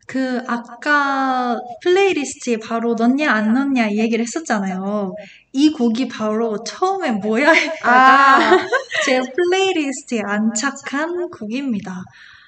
그 0.06 0.42
아까 0.46 1.58
playlist에 1.82 2.58
바로 2.58 2.94
넣냐 2.94 3.30
안 3.30 3.52
넣냐 3.52 3.88
이 3.88 3.98
얘기를 3.98 4.24
했었잖아요. 4.24 5.14
이 5.52 5.70
곡이 5.70 6.08
바로 6.08 6.64
처음에 6.64 7.12
뭐야 7.12 7.52
했다가 7.52 8.38
제 9.04 9.20
playlist에 9.20 10.23
안착한 10.24 11.28
곡입니다. 11.30 12.04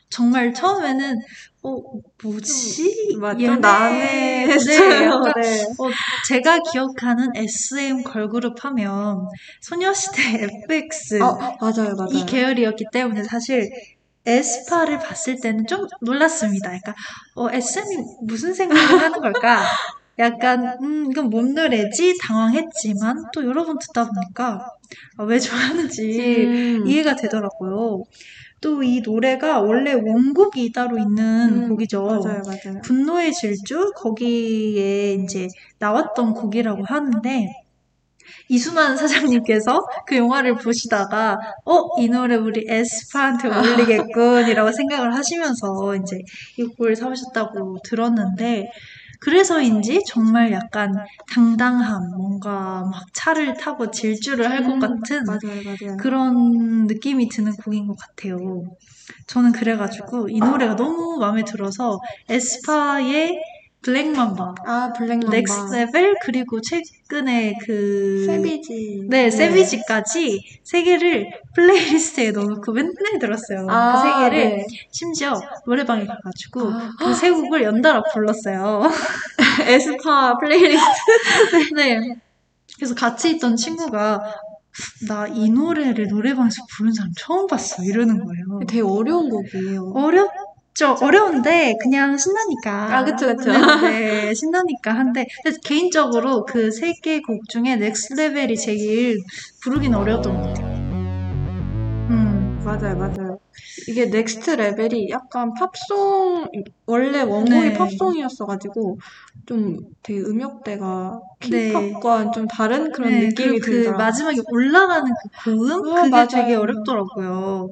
정말 0.08 0.54
처음에는 0.54 1.18
어 1.62 1.76
뭐지? 2.22 3.16
맞죠? 3.20 3.38
얘네- 3.40 3.58
난해 3.60 4.46
네, 4.46 4.52
했어요. 4.52 5.22
네. 5.34 5.62
어, 5.64 5.90
제가 6.28 6.60
기억하는 6.72 7.28
SM 7.34 8.02
걸그룹 8.04 8.64
하면 8.64 9.26
소녀시대 9.62 10.22
FX 10.70 11.20
어, 11.22 11.34
맞아요, 11.60 11.96
맞아요. 11.96 12.08
이 12.12 12.25
계열이었기 12.25 12.86
때문에 12.92 13.25
사실 13.25 13.68
에스파를 14.25 14.98
봤을 14.98 15.40
때는 15.40 15.66
좀 15.66 15.86
놀랐습니다. 16.00 16.75
약간 16.75 16.94
어, 17.36 17.50
SM이 17.50 17.96
무슨 18.22 18.54
생각을 18.54 19.00
하는 19.00 19.20
걸까? 19.20 19.64
약간 20.18 20.76
음 20.82 21.10
이건 21.10 21.28
뭔 21.30 21.52
노래지? 21.54 22.16
당황했지만 22.22 23.26
또 23.34 23.44
여러 23.44 23.64
번 23.66 23.76
듣다 23.78 24.08
보니까 24.08 24.66
아, 25.18 25.22
왜 25.25 25.38
좋아하는지 25.38 26.46
음. 26.80 26.86
이해가 26.86 27.16
되더라고요. 27.16 28.02
또 28.66 28.82
이 28.82 29.00
노래가 29.00 29.61
원래 29.61 29.92
원곡이 29.92 30.73
따로 30.73 30.99
있는 30.99 31.49
음, 31.50 31.69
곡이죠. 31.69 32.02
맞아요, 32.04 32.43
맞아요. 32.45 32.80
분노의 32.82 33.32
질주 33.32 33.93
거기에 33.95 35.14
이제 35.14 35.47
나왔던 35.78 36.34
곡이라고 36.34 36.84
하는데 36.84 37.52
이수만 38.49 38.97
사장님께서 38.97 39.80
그 40.06 40.17
영화를 40.17 40.56
보시다가 40.56 41.38
어, 41.64 42.00
이 42.00 42.08
노래 42.08 42.34
우리 42.34 42.64
에스파한테 42.69 43.49
어울리겠군이라고 43.49 44.73
생각을 44.73 45.14
하시면서 45.14 45.95
이제 45.97 46.19
이 46.58 46.64
곡을 46.64 46.97
사오셨다고 46.97 47.78
들었는데 47.84 48.69
그래서인지 49.20 50.02
정말 50.06 50.52
약간 50.52 50.92
당당함, 51.32 52.10
뭔가 52.16 52.82
막 52.90 53.02
차를 53.12 53.54
타고 53.54 53.90
질주를 53.90 54.48
할것 54.50 54.74
음, 54.74 54.78
같은 54.80 55.24
맞아요, 55.24 55.62
맞아요. 55.64 55.96
그런 55.98 56.86
느낌이 56.86 57.28
드는 57.28 57.52
곡인 57.64 57.86
것 57.86 57.96
같아요. 57.98 58.64
저는 59.26 59.52
그래가지고 59.52 60.28
이 60.28 60.38
노래가 60.38 60.76
너무 60.76 61.18
마음에 61.18 61.44
들어서 61.44 61.98
에스파의 62.28 63.40
Black 63.86 64.17
Mamba, 64.17 64.54
아, 64.66 64.92
Black 64.97 65.12
Mamba. 65.12 65.30
Next 65.30 65.75
Level 65.76 66.16
그리고 66.22 66.60
최근에 66.60 67.54
그 67.64 68.25
Savage. 68.26 69.04
네, 69.08 69.30
Savage까지 69.30 70.40
세 70.64 70.82
개를 70.82 71.30
playlist에 71.54 72.32
넣어놓고 72.32 72.72
맨날 72.72 72.92
들었어요. 73.20 73.64
아, 73.70 73.92
그 74.02 74.19
세 74.19 74.30
개를 74.30 74.56
네. 74.56 74.66
심지어 74.90 75.34
노래방에 75.66 76.04
가가지고 76.04 76.68
아. 76.72 76.90
그 76.99 77.18
세 77.18 77.30
곡을 77.30 77.62
연달아 77.62 78.02
불렀어요. 78.12 78.82
에스파 79.68 80.36
플레이리스트. 80.38 80.86
네. 81.76 82.00
그래서 82.76 82.94
같이 82.96 83.30
있던 83.36 83.54
친구가 83.54 84.20
나 85.08 85.26
이 85.28 85.49
노래를 85.49 86.08
노래방에서 86.08 86.56
부른 86.76 86.92
사람 86.92 87.10
처음 87.18 87.46
봤어 87.46 87.82
이러는 87.82 88.22
거예요. 88.22 88.60
되게 88.68 88.82
어려운 88.82 89.30
곡이에요. 89.30 89.92
어렵 89.94 90.30
죠. 90.76 90.97
어려운데 91.00 91.75
그냥 91.82 92.17
신나니까. 92.19 92.99
아, 92.99 93.04
그쵸, 93.04 93.26
그쵸. 93.28 93.50
네, 93.52 93.76
네, 93.80 94.34
신나니까 94.34 94.93
한데 94.95 95.26
개인적으로 95.65 96.45
그 96.45 96.69
세 96.71 96.93
개 97.02 97.21
곡 97.23 97.49
중에 97.49 97.76
Next 97.76 98.14
Level이 98.14 98.56
제일 98.56 99.17
부르기는 99.62 99.97
어려웠던 99.99 100.34
것 100.34 100.43
같아요. 100.43 100.75
음, 102.66 102.78
맞아요, 102.78 102.96
맞아요. 102.96 103.38
이게 103.88 104.06
Next 104.06 104.50
Level이 104.50 105.08
약간 105.10 105.52
팝송, 105.54 106.46
원래 106.86 107.22
원곡이 107.22 107.68
네. 107.68 107.72
팝송이었어가지고, 107.74 108.98
좀 109.46 109.78
되게 110.02 110.20
음역대가 110.20 111.20
네. 111.50 111.72
K-팝과 111.72 112.32
좀 112.32 112.46
다른 112.48 112.90
그런 112.90 113.10
네, 113.12 113.28
느낌이 113.28 113.60
그 113.60 113.70
들더라고요. 113.70 113.96
마지막에 114.04 114.40
올라가는 114.50 115.04
그 115.44 115.56
고음? 115.56 115.70
아, 115.96 116.02
그게 116.02 116.10
맞아요. 116.10 116.26
되게 116.28 116.54
어렵더라고요. 116.56 117.68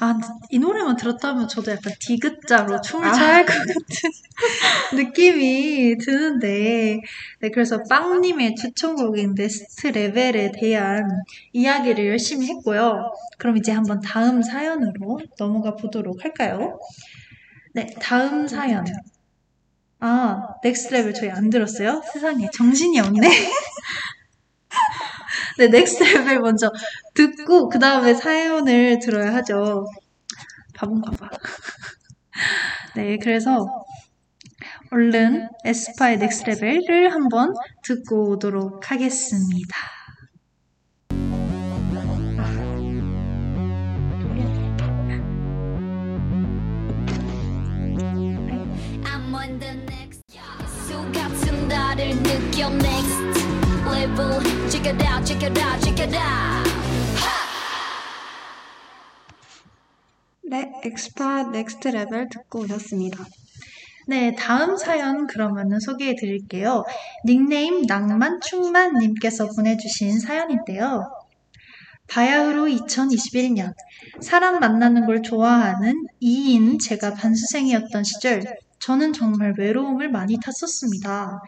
아, 0.00 0.14
이 0.50 0.58
노래만 0.58 0.96
들었다면 0.96 1.48
저도 1.48 1.72
약간 1.72 1.94
디귿자로 2.00 2.80
춤을 2.82 3.08
아. 3.08 3.12
춰야 3.12 3.34
할 3.36 3.40
것 3.40 3.46
같은 3.56 4.10
느낌이 4.94 5.96
드는데, 5.98 7.00
네, 7.40 7.50
그래서 7.50 7.82
빵님의 7.88 8.54
추천곡인 8.56 9.34
Next 9.34 9.86
Level에 9.86 10.52
대한 10.52 11.02
이야기를 11.54 12.06
열심히 12.08 12.48
했고요. 12.48 13.10
그럼 13.38 13.56
이제 13.56 13.72
한번 13.72 14.00
다음 14.00 14.25
사연으로 14.42 15.20
넘어가 15.38 15.76
보도록 15.76 16.24
할까요? 16.24 16.78
네, 17.74 17.86
다음 18.00 18.46
사연. 18.46 18.84
아, 20.00 20.42
Next 20.62 20.94
Level 20.94 21.14
저희 21.14 21.30
안 21.30 21.50
들었어요? 21.50 22.02
세상에, 22.12 22.48
정신이 22.52 23.00
없네. 23.00 23.28
네, 25.58 25.68
Next 25.68 26.04
Level 26.04 26.40
먼저 26.40 26.70
듣고, 27.14 27.68
그 27.68 27.78
다음에 27.78 28.14
사연을 28.14 28.98
들어야 28.98 29.34
하죠. 29.36 29.86
바본가 30.74 31.12
봐. 31.12 31.30
네, 32.94 33.16
그래서 33.18 33.66
얼른 34.90 35.48
에스파의 35.64 36.18
Next 36.18 36.50
Level을 36.50 37.12
한번 37.12 37.52
듣고 37.82 38.30
오도록 38.30 38.90
하겠습니다. 38.90 39.95
느껴 52.66 52.70
next 52.70 53.46
level 53.84 54.42
check 54.68 54.86
it 54.86 55.02
out 55.06 55.24
check 55.24 55.42
it 55.46 55.58
out 55.60 55.80
check 55.80 56.02
it 56.02 56.16
out 56.16 56.66
네, 60.48 60.72
에스파 60.84 61.50
Next 61.50 61.88
Level 61.88 62.28
듣고 62.28 62.60
오셨습니다. 62.60 63.24
네, 64.06 64.32
다음 64.36 64.76
사연 64.76 65.26
그러면은 65.26 65.80
소개해 65.80 66.14
드릴게요. 66.14 66.84
닉네임 67.24 67.82
낭만충만님께서 67.82 69.48
보내주신 69.48 70.20
사연인데요. 70.20 71.10
바야흐로 72.06 72.66
2021년 72.66 73.74
사람 74.20 74.60
만나는 74.60 75.06
걸 75.06 75.22
좋아하는 75.22 76.06
E인 76.22 76.80
제가 76.80 77.14
반수생이었던 77.14 78.04
시절 78.04 78.44
저는 78.78 79.12
정말 79.12 79.54
외로움을 79.58 80.10
많이 80.10 80.38
탔었습니다. 80.38 81.40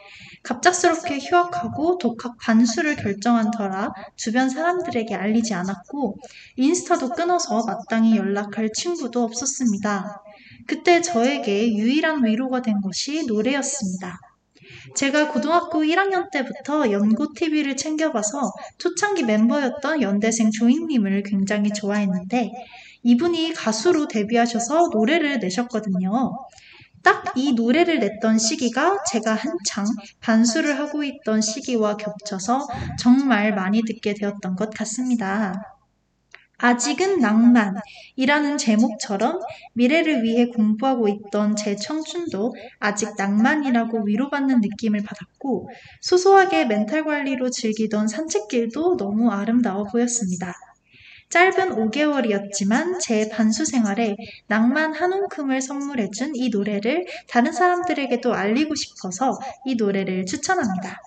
갑작스럽게 0.42 1.18
휴학하고 1.18 1.98
독학 1.98 2.36
반수를 2.38 2.96
결정한 2.96 3.50
터라 3.50 3.92
주변 4.16 4.48
사람들에게 4.48 5.14
알리지 5.14 5.54
않았고 5.54 6.16
인스타도 6.56 7.10
끊어서 7.10 7.64
마땅히 7.64 8.16
연락할 8.16 8.70
친구도 8.72 9.22
없었습니다. 9.22 10.22
그때 10.66 11.00
저에게 11.00 11.74
유일한 11.74 12.24
위로가 12.24 12.62
된 12.62 12.80
것이 12.80 13.24
노래였습니다. 13.26 14.18
제가 14.94 15.32
고등학교 15.32 15.80
1학년 15.80 16.30
때부터 16.30 16.90
연고 16.90 17.32
TV를 17.34 17.76
챙겨봐서 17.76 18.52
초창기 18.78 19.24
멤버였던 19.24 20.02
연대생 20.02 20.50
조잉님을 20.50 21.22
굉장히 21.22 21.70
좋아했는데 21.72 22.50
이분이 23.02 23.54
가수로 23.54 24.08
데뷔하셔서 24.08 24.88
노래를 24.92 25.38
내셨거든요. 25.38 26.36
딱 27.02 27.18
이 27.38 27.52
노래를 27.52 28.00
냈던 28.00 28.38
시기가 28.38 29.04
제가 29.04 29.34
한창 29.34 29.86
반수를 30.20 30.78
하고 30.78 31.04
있던 31.04 31.40
시기와 31.40 31.96
겹쳐서 31.96 32.66
정말 32.98 33.54
많이 33.54 33.82
듣게 33.82 34.14
되었던 34.14 34.56
것 34.56 34.70
같습니다. 34.70 35.54
아직은 36.58 37.20
낭만이라는 37.20 38.58
제목처럼 38.58 39.40
미래를 39.74 40.24
위해 40.24 40.46
공부하고 40.46 41.08
있던 41.08 41.54
제 41.54 41.76
청춘도 41.76 42.54
아직 42.80 43.14
낭만이라고 43.16 44.04
위로받는 44.04 44.60
느낌을 44.60 45.02
받았고 45.04 45.68
소소하게 46.00 46.64
멘탈 46.64 47.04
관리로 47.04 47.50
즐기던 47.50 48.08
산책길도 48.08 48.96
너무 48.96 49.30
아름다워 49.30 49.84
보였습니다. 49.84 50.52
짧은 51.30 51.76
5개월이었지만 51.76 53.00
제 53.00 53.28
반수 53.28 53.64
생활에 53.66 54.16
낭만 54.46 54.94
한 54.94 55.12
움큼을 55.12 55.60
선물해준 55.60 56.32
이 56.34 56.48
노래를 56.48 57.06
다른 57.28 57.52
사람들에게도 57.52 58.32
알리고 58.32 58.74
싶어서 58.74 59.38
이 59.66 59.74
노래를 59.74 60.24
추천합니다. 60.24 61.02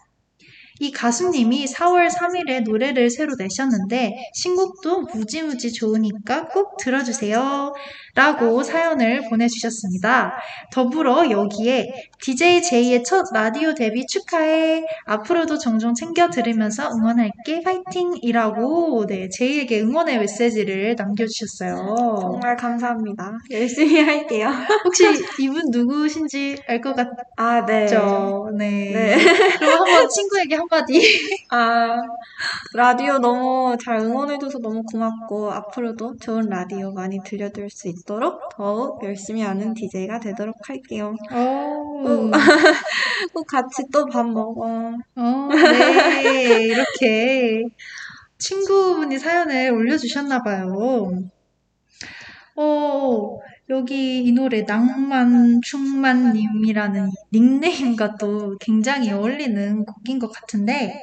이 0.79 0.91
가수님이 0.91 1.65
4월 1.65 2.10
3일에 2.10 2.63
노래를 2.63 3.12
새로 3.12 3.36
내셨는데 3.38 4.31
신곡도 4.34 5.01
무지무지 5.13 5.71
좋으니까 5.71 6.47
꼭 6.47 6.77
들어주세요. 6.77 7.75
라고 8.15 8.62
사연을 8.63 9.30
보내주셨습니다. 9.30 10.34
더불어 10.71 11.30
여기에 11.30 11.93
DJ 12.21 12.62
제이의 12.62 13.04
첫 13.04 13.26
라디오 13.34 13.74
데뷔 13.74 14.06
축하해. 14.06 14.86
앞으로도 15.06 15.58
종종 15.58 15.93
챙겨 15.93 16.30
들으면서 16.30 16.91
응원할게. 16.91 17.62
파이팅! 17.63 18.13
이라고 18.21 19.06
네, 19.08 19.30
제이에게 19.30 19.82
응원의 19.82 20.19
메시지를 20.19 20.95
남겨주셨어요. 20.97 21.95
정말 22.21 22.56
감사합니다. 22.58 23.38
열심히 23.52 24.02
할게요. 24.02 24.52
혹시 24.86 25.04
이분 25.39 25.63
누구신지 25.69 26.58
알것 26.67 26.97
아, 27.38 27.65
네. 27.65 27.86
같죠? 27.86 28.50
네. 28.58 28.91
네. 28.91 29.17
그럼 29.60 29.88
한번 29.88 30.10
친구에게 30.10 30.56
한마디. 30.56 31.02
아, 31.50 31.97
라디오 32.74 33.17
너무 33.17 33.76
잘 33.84 34.00
응원해줘서 34.00 34.60
너무 34.60 34.84
고맙고, 34.84 35.52
앞으로도 35.52 36.17
좋은 36.17 36.50
라디오 36.50 36.91
많이 36.91 37.19
들려줄 37.24 37.69
수 37.69 37.88
있 37.88 38.00
도록 38.05 38.49
더욱 38.55 39.03
열심히 39.03 39.41
하는 39.41 39.73
DJ가 39.73 40.19
되도록 40.19 40.55
할게요. 40.67 41.13
오. 41.33 42.31
꼭 43.33 43.47
같이 43.47 43.83
또 43.91 44.05
밥 44.05 44.25
먹어. 44.27 44.93
어, 45.15 45.49
네. 45.53 46.63
이렇게 46.63 47.63
친구분이 48.39 49.19
사연을 49.19 49.71
올려주셨나봐요. 49.71 51.11
어, 52.57 53.37
여기 53.69 54.23
이 54.23 54.31
노래 54.33 54.63
낭만 54.63 55.61
충만님이라는 55.63 57.09
닉네임과 57.33 58.17
또 58.17 58.57
굉장히 58.59 59.11
어울리는 59.11 59.85
곡인 59.85 60.19
것 60.19 60.31
같은데, 60.31 60.99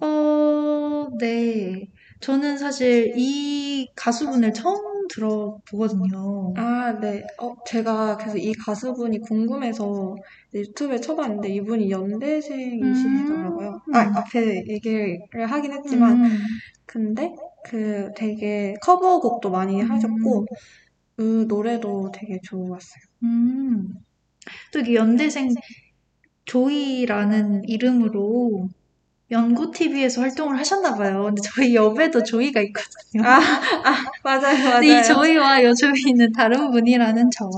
어, 0.00 1.08
네. 1.18 1.86
저는 2.20 2.56
사실 2.58 3.12
이 3.16 3.88
가수분을 3.94 4.52
처음 4.54 4.95
들어보거든요. 5.08 6.54
아, 6.56 6.98
네. 7.00 7.22
어, 7.40 7.54
제가 7.66 8.16
그래서 8.16 8.36
이 8.38 8.52
가수분이 8.52 9.20
궁금해서 9.20 10.16
유튜브에 10.54 11.00
쳐봤는데 11.00 11.48
이분이 11.50 11.90
연대생이시더라고요. 11.90 13.80
음. 13.88 13.94
아, 13.94 14.12
앞에 14.18 14.64
얘기를 14.68 15.20
하긴 15.46 15.72
했지만, 15.72 16.24
음, 16.24 16.38
근데 16.86 17.34
그 17.64 18.10
되게 18.16 18.74
커버곡도 18.82 19.50
많이 19.50 19.80
하셨고, 19.80 20.46
그 21.16 21.46
노래도 21.48 22.10
되게 22.12 22.38
좋았어요. 22.42 23.02
음. 23.24 23.94
또 24.72 24.80
이게 24.80 24.94
연대생 24.94 25.52
조이라는 26.44 27.64
이름으로 27.64 28.68
연고 29.30 29.72
TV에서 29.72 30.20
활동을 30.20 30.58
하셨나 30.58 30.94
봐요. 30.94 31.24
근데 31.24 31.42
저희 31.42 31.74
옆에도 31.74 32.22
조이가 32.22 32.60
있거든요. 32.62 33.24
아, 33.24 33.38
아, 33.38 34.04
맞아요, 34.22 34.64
맞아요. 34.64 34.82
이 34.82 35.02
조이와 35.02 35.64
여 35.64 35.74
조이는 35.74 36.32
다른 36.32 36.70
분이라는 36.70 37.30
점. 37.30 37.50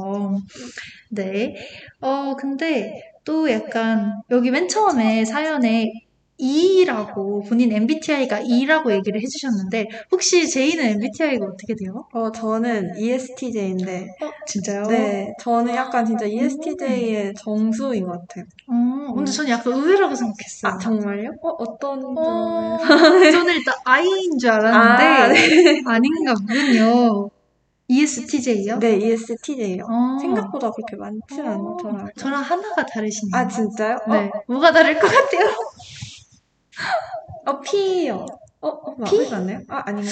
네. 1.11 1.57
어, 2.01 2.35
근데 2.37 3.03
또 3.25 3.51
약간 3.51 4.13
여기 4.31 4.51
맨 4.51 4.69
처음에 4.69 5.25
사연에 5.25 6.08
E라고 6.39 7.43
본인 7.43 7.73
MBTI가 7.73 8.41
E라고 8.41 8.93
얘기를 8.93 9.21
해주셨는데 9.21 9.89
혹시 10.13 10.49
제이는 10.49 10.85
MBTI가 10.85 11.45
어떻게 11.47 11.75
돼요? 11.75 12.07
어, 12.13 12.31
저는 12.31 12.93
ESTJ인데, 12.97 14.07
어, 14.23 14.31
진짜요? 14.47 14.85
네, 14.85 15.33
저는 15.41 15.75
약간 15.75 16.07
진짜 16.07 16.27
ESTJ의 16.27 17.35
정수인 17.37 18.07
것 18.07 18.13
같아요. 18.21 18.45
어, 18.69 19.15
근데 19.15 19.31
저는 19.31 19.51
약간 19.51 19.73
의외라고 19.73 20.15
생각했어요. 20.15 20.73
아, 20.73 20.79
정말요? 20.79 21.31
어, 21.43 21.49
어떤 21.59 22.05
어? 22.17 22.79
저는 22.79 23.55
일단 23.55 23.75
I인 23.85 24.39
줄 24.39 24.51
아, 24.51 24.55
알았는데 24.57 25.83
아닌가 25.87 26.35
보군요. 26.35 27.31
E 27.91 28.03
ESTJ요? 28.03 28.79
네, 28.81 28.97
ESTJ요. 28.99 29.85
어, 29.85 30.19
생각보다 30.21 30.71
그렇게 30.71 30.97
많진 30.97 31.41
어, 31.47 31.73
않더라고요. 31.75 32.09
저랑 32.19 32.43
하나가 32.43 32.85
다르시네요. 32.85 33.33
아, 33.35 33.49
진짜요? 33.49 33.97
네. 34.11 34.31
뭐가 34.47 34.71
다를 34.73 34.99
것 35.01 35.09
같아요? 35.09 35.49
어, 37.47 37.51
어, 37.51 37.61
P요. 37.61 38.27
어, 38.61 38.69
어, 38.69 38.97
P? 39.05 39.19
맞지 39.19 39.35
않나요? 39.35 39.61
아, 39.69 39.83
아닌가? 39.87 40.11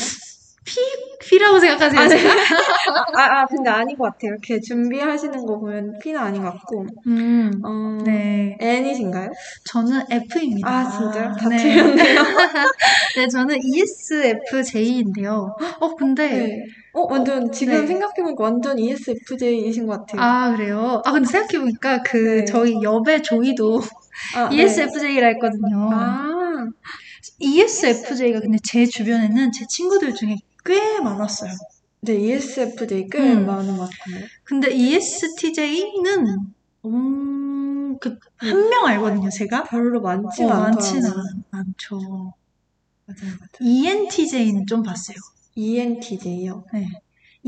P, 0.64 0.80
P라고 1.20 1.60
생각하세요? 1.60 2.00
아, 2.00 2.08
네. 2.08 2.16
아, 3.16 3.40
아, 3.40 3.46
근데 3.46 3.70
아닌 3.70 3.96
것 3.96 4.04
같아요. 4.04 4.32
이렇게 4.32 4.60
준비하시는 4.60 5.46
거 5.46 5.60
보면 5.60 5.98
P는 6.02 6.18
아닌 6.18 6.42
것 6.42 6.50
같고. 6.52 6.86
음, 7.06 7.52
어, 7.64 8.02
네. 8.04 8.56
N이신가요? 8.60 9.30
저는 9.70 10.02
F입니다. 10.10 10.68
아, 10.68 10.90
진짜요? 10.90 11.32
다 11.38 11.48
네. 11.48 11.56
틀렸네요. 11.56 12.20
네, 13.16 13.28
저는 13.28 13.56
ESFJ인데요. 13.62 15.54
어, 15.80 15.94
근데, 15.94 16.28
네. 16.30 16.64
어, 16.94 17.06
완전, 17.12 17.50
지금 17.52 17.74
네. 17.74 17.86
생각해보니까 17.86 18.42
완전 18.42 18.76
ESFJ이신 18.78 19.86
것 19.86 20.00
같아요. 20.00 20.20
아, 20.20 20.56
그래요? 20.56 21.00
아, 21.04 21.12
근데 21.12 21.28
생각해보니까 21.28 22.02
그, 22.02 22.16
네. 22.40 22.44
저희 22.44 22.74
옆에 22.82 23.22
조이도 23.22 23.80
아, 24.34 24.48
네. 24.48 24.56
ESFJ라 24.56 25.28
했거든요. 25.28 25.90
아, 25.92 26.35
ESFJ가 27.38 28.40
근데 28.40 28.58
제 28.64 28.86
주변에는 28.86 29.52
제 29.52 29.66
친구들 29.68 30.14
중에 30.14 30.36
꽤 30.64 31.00
많았어요. 31.00 31.50
네, 32.02 32.14
ESFJ 32.14 33.08
꽤 33.10 33.18
음. 33.18 33.46
많은 33.46 33.76
것 33.76 33.88
같아요. 33.90 34.24
근데 34.44 34.70
ESTJ는, 34.72 36.38
음, 36.84 37.98
그, 37.98 38.18
한 38.36 38.68
명 38.68 38.86
알거든요, 38.86 39.28
제가? 39.30 39.64
별로 39.64 40.00
많진 40.00 40.46
어. 40.46 40.48
많지는 40.60 41.10
않- 41.10 41.44
않죠. 41.50 41.98
맞아요, 43.06 43.36
맞아요. 43.38 43.38
ENTJ는 43.60 44.66
좀 44.66 44.82
봤어요. 44.82 45.16
ENTJ요. 45.54 46.64
네. 46.72 46.88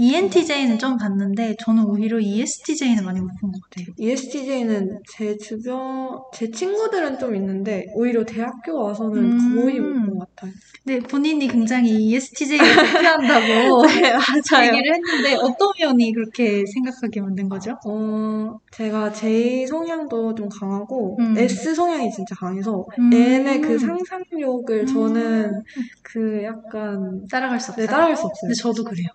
ENTJ는 0.01 0.79
좀 0.79 0.97
봤는데, 0.97 1.57
저는 1.61 1.85
오히려 1.87 2.21
ESTJ는 2.21 3.05
많이 3.05 3.19
못 3.21 3.31
본 3.41 3.51
것 3.51 3.61
같아요. 3.69 3.87
ESTJ는 3.99 5.01
제 5.13 5.37
주변, 5.37 6.21
제 6.33 6.49
친구들은 6.53 7.19
좀 7.19 7.35
있는데, 7.35 7.85
오히려 7.95 8.25
대학교 8.25 8.79
와서는 8.81 9.33
음. 9.33 9.55
거의 9.57 9.81
못 9.81 9.95
본 10.07 10.19
것 10.21 10.29
같아요. 10.37 10.53
근데 10.85 11.01
본인이 11.05 11.49
굉장히 11.49 11.91
ESTJ를 11.97 12.65
대표한다고 12.77 13.83
네, 13.87 14.13
맞아요. 14.15 14.69
얘기를 14.69 14.95
했는데, 14.95 15.35
어떤 15.35 15.73
면이 15.81 16.13
그렇게 16.13 16.65
생각하게 16.73 17.21
만든 17.21 17.49
거죠? 17.49 17.77
어, 17.85 18.57
제가 18.71 19.13
J 19.13 19.67
성향도 19.67 20.37
좀 20.37 20.49
강하고, 20.49 21.17
음. 21.19 21.37
S 21.37 21.75
성향이 21.75 22.09
진짜 22.13 22.37
강해서, 22.37 22.87
음. 23.01 23.13
N의 23.13 23.61
그 23.61 23.77
상상력을 23.77 24.79
음. 24.81 24.87
저는 24.87 25.63
그 26.05 26.45
약간, 26.45 27.27
따라갈 27.29 27.59
수 27.59 27.73
없다. 27.73 27.83
네, 27.83 27.87
따라갈 27.89 28.17
수 28.17 28.23
없어요. 28.27 28.49
근데 28.49 28.55
저도 28.55 28.85
그래요. 28.85 29.09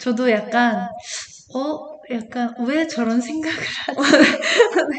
저도 0.00 0.30
약간, 0.30 0.88
어, 1.54 1.90
약간, 2.12 2.54
왜 2.66 2.86
저런 2.86 3.20
생각을 3.20 3.56
하지? 3.56 4.00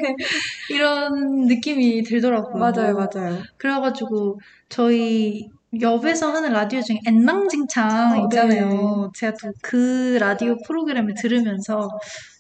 네. 0.02 0.16
이런 0.70 1.46
느낌이 1.48 2.04
들더라고요. 2.04 2.56
맞아요, 2.58 2.96
맞아요. 2.96 3.42
그래가지고, 3.58 4.40
저희 4.70 5.50
엽에서 5.82 6.32
하는 6.34 6.52
라디오 6.52 6.82
중에 6.82 7.00
앤망징창 7.08 8.20
어, 8.20 8.24
있잖아요. 8.26 9.12
제가 9.16 9.34
또 9.42 9.52
그 9.62 10.18
라디오 10.20 10.56
프로그램을 10.68 11.14
들으면서 11.16 11.90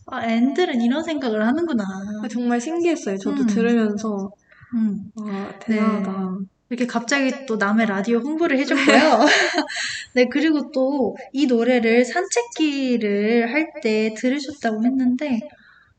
아, 0.07 0.25
앤들은 0.25 0.81
이런 0.81 1.03
생각을 1.03 1.45
하는구나. 1.47 1.83
정말 2.29 2.59
신기했어요. 2.59 3.17
저도 3.17 3.43
음. 3.43 3.47
들으면서 3.47 4.29
음. 4.75 5.11
와 5.15 5.49
대단하다. 5.59 6.37
이렇게 6.71 6.87
갑자기 6.87 7.45
또 7.47 7.57
남의 7.57 7.87
라디오 7.87 8.19
홍보를 8.19 8.59
해줬고요. 8.59 9.21
네, 10.15 10.27
그리고 10.29 10.71
또 10.71 11.15
이 11.33 11.47
노래를 11.47 12.05
산책길을 12.05 13.53
할 13.53 13.73
때 13.83 14.13
들으셨다고 14.17 14.85
했는데, 14.85 15.39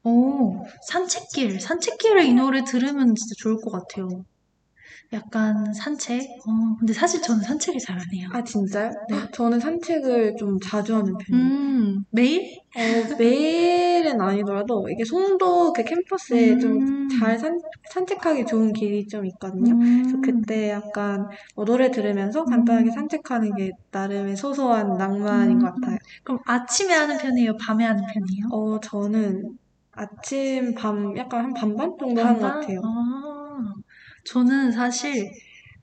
어, 0.05 0.63
산책길, 0.89 1.61
산책길에 1.61 2.27
이 2.27 2.35
노래 2.35 2.65
들으면 2.65 3.15
진짜 3.17 3.35
좋을 3.39 3.57
것 3.63 3.71
같아요. 3.73 4.25
약간 5.13 5.73
산책? 5.75 6.23
어, 6.47 6.77
근데 6.79 6.93
사실 6.93 7.21
저는 7.23 7.43
산책을 7.43 7.81
잘 7.81 7.99
안 7.99 8.05
해요. 8.15 8.29
아 8.33 8.43
진짜요? 8.43 8.91
네. 9.11 9.29
저는 9.35 9.61
산책을 9.61 10.37
좀 10.37 10.59
자주 10.61 10.95
하는 10.97 11.17
편이에요. 11.19 11.51
음, 11.53 12.05
매일? 12.11 12.59
어, 12.75 13.05
매일은 13.19 14.21
아니더라도 14.21 14.89
이게 14.91 15.05
송도 15.05 15.73
그 15.75 15.85
캠퍼스에 15.85 16.57
음. 16.57 16.59
좀잘 16.59 17.39
산책하기 17.93 18.47
좋은 18.47 18.73
길이 18.73 19.07
좀 19.07 19.27
있거든요. 19.27 19.75
그래서 20.03 20.19
음, 20.19 20.23
그때 20.23 20.71
약간 20.71 21.27
뭐 21.55 21.65
노래 21.67 21.91
들으면서 21.91 22.45
간단하게 22.45 22.91
음. 22.91 22.95
산책하는 22.95 23.55
게 23.57 23.71
나름의 23.91 24.37
소소한 24.37 24.97
낭만인 24.97 25.59
것 25.59 25.67
음. 25.67 25.81
같아요. 25.81 25.99
그럼 26.25 26.39
아침에 26.47 26.95
하는 26.95 27.19
편이에요? 27.19 27.57
밤에 27.59 27.85
하는 27.85 28.03
편이에요? 28.07 28.47
어, 28.51 28.81
저는 28.81 29.59
아침, 29.93 30.75
밤, 30.75 31.17
약간 31.17 31.45
한 31.47 31.55
반반 31.55 31.97
정도 31.99 32.23
하는 32.23 32.39
것 32.39 32.41
반반? 32.41 32.61
같아요. 32.61 32.81
아, 32.83 33.42
저는 34.25 34.73
사실 34.73 35.31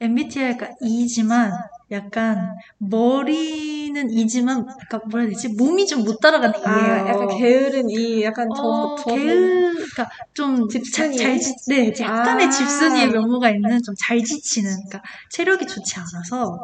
MBTI가 0.01 0.69
E지만 0.81 1.51
약간 1.91 2.53
머리는 2.77 4.09
E지만 4.11 4.65
약간 4.81 5.01
뭐라 5.09 5.23
해야 5.25 5.29
되지? 5.33 5.49
몸이 5.57 5.85
좀 5.87 6.03
못 6.05 6.19
따라가는 6.21 6.55
아, 6.65 6.79
E예요. 6.79 7.07
약간 7.09 7.27
게으른 7.37 7.89
이, 7.89 8.23
약간 8.23 8.47
저, 8.55 8.61
어, 8.61 8.95
저도. 8.95 9.15
게으, 9.15 9.73
그러니까 9.73 10.09
좀 10.33 10.67
집순이. 10.69 11.17
자- 11.17 11.23
잘 11.23 11.39
지, 11.39 11.53
네, 11.67 11.91
약간의 11.99 12.47
아. 12.47 12.49
집순이의 12.49 13.09
면모가 13.11 13.49
있는 13.49 13.81
좀 13.83 13.93
잘 13.99 14.23
지치는, 14.23 14.69
그러니까 14.87 15.01
체력이 15.31 15.65
좋지 15.67 15.95
않아서 15.97 16.59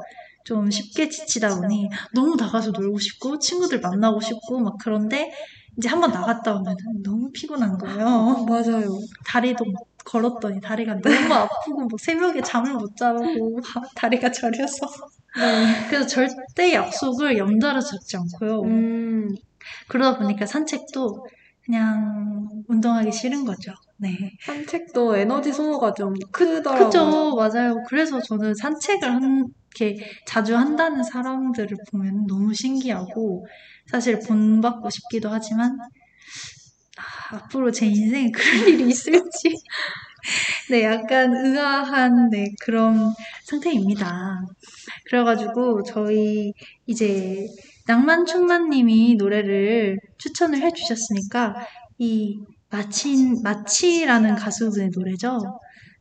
좀 0.46 0.70
쉽게 0.72 1.10
지치다 1.10 1.60
보니 1.60 1.90
너무 2.14 2.36
나가서 2.36 2.72
놀고 2.72 3.00
싶고 3.00 3.40
친구들 3.40 3.82
만나고 3.82 4.22
싶고 4.22 4.60
막 4.60 4.76
그런데 4.80 5.34
이제 5.78 5.90
한번 5.90 6.12
나갔다 6.12 6.54
오면 6.56 6.78
너무 7.04 7.30
피곤한 7.34 7.78
거예요. 7.80 8.46
맞아요. 8.48 8.98
다리도 9.26 9.66
막 9.66 9.82
걸었더니 10.06 10.62
다리가 10.62 11.02
너무 11.02 11.34
아프고 11.34 11.82
뭐 11.82 11.90
새벽에 12.00 12.42
잠을 12.42 12.74
못 12.74 12.96
자고 12.96 13.24
다리가 13.96 14.32
저려서 14.32 14.88
네. 15.38 15.88
그래서 15.90 16.08
절대 16.08 16.74
약속을 16.74 17.38
연달아 17.38 17.80
잡지 17.82 18.18
않고요. 18.18 18.62
음, 18.62 19.28
그러다 19.90 20.20
보니까 20.20 20.46
산책도 20.46 21.28
그냥 21.66 22.48
운동하기 22.68 23.12
싫은 23.12 23.44
거죠. 23.44 23.74
네. 23.98 24.16
산책도 24.46 25.18
에너지 25.18 25.52
소모가 25.52 25.94
좀 25.94 26.14
크더라고요. 26.32 26.86
그죠, 26.86 27.36
맞아요. 27.36 27.84
그래서 27.88 28.22
저는 28.22 28.54
산책을 28.56 29.12
한, 29.12 29.48
이렇게 29.78 29.98
자주 30.28 30.56
한다는 30.56 31.04
사람들을 31.04 31.76
보면 31.92 32.28
너무 32.28 32.54
신기하고, 32.54 33.46
사실 33.90 34.20
본받고 34.20 34.90
싶기도 34.90 35.30
하지만, 35.30 35.72
아, 35.72 35.88
앞으로 37.32 37.72
제 37.72 37.86
인생에 37.88 38.32
그럴 38.32 38.70
일이 38.70 38.90
있을지. 38.90 39.56
네, 40.70 40.84
약간 40.84 41.36
의아한, 41.36 42.30
네, 42.30 42.48
그런 42.62 43.12
상태입니다. 43.46 44.42
그래가지고, 45.06 45.84
저희 45.84 46.54
이제 46.88 47.46
낭만충만님이 47.88 49.16
노래를 49.18 50.00
추천을 50.18 50.62
해주셨으니까, 50.62 51.56
이 52.00 52.40
마친, 52.70 53.42
마치라는 53.44 54.36
가수분의 54.36 54.90
노래죠. 54.96 55.40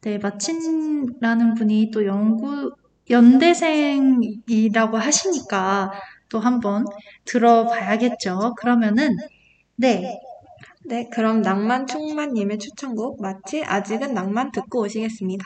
네, 0.02 0.18
마친라는 0.18 1.54
분이 1.54 1.90
또 1.92 2.06
연구, 2.06 2.72
연대생이라고 3.10 4.96
하시니까 4.96 5.92
또 6.30 6.40
한번 6.40 6.84
들어봐야겠죠. 7.26 8.54
그러면은, 8.56 9.16
네, 9.76 10.18
네, 10.86 11.08
그럼 11.10 11.40
낭만 11.40 11.86
충만님의 11.86 12.58
추천곡 12.58 13.22
마치 13.22 13.64
아직은 13.64 14.12
낭만 14.12 14.52
듣고 14.52 14.82
오시겠습니다. 14.82 15.44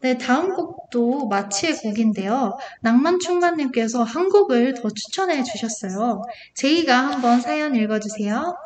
네, 0.00 0.18
다음 0.18 0.54
곡도 0.54 1.28
마치의 1.28 1.76
곡인데요. 1.76 2.56
낭만충만님께서 2.80 4.02
한 4.02 4.30
곡을 4.30 4.74
더 4.74 4.88
추천해 4.88 5.44
주셨어요. 5.44 6.22
제이가 6.56 6.96
한번 6.96 7.40
사연 7.40 7.76
읽어주세요. 7.76 8.56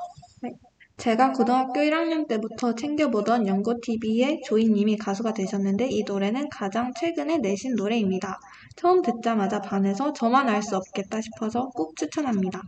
제가 0.98 1.32
고등학교 1.32 1.80
1학년 1.80 2.26
때부터 2.26 2.74
챙겨보던 2.74 3.46
연고TV의 3.46 4.40
조이님이 4.46 4.96
가수가 4.96 5.34
되셨는데 5.34 5.88
이 5.90 6.02
노래는 6.04 6.48
가장 6.48 6.92
최근에 6.98 7.38
내신 7.38 7.74
노래입니다. 7.76 8.38
처음 8.76 9.02
듣자마자 9.02 9.60
반해서 9.60 10.12
저만 10.14 10.48
알 10.48 10.62
수 10.62 10.76
없겠다 10.76 11.20
싶어서 11.20 11.68
꼭 11.74 11.96
추천합니다. 11.96 12.62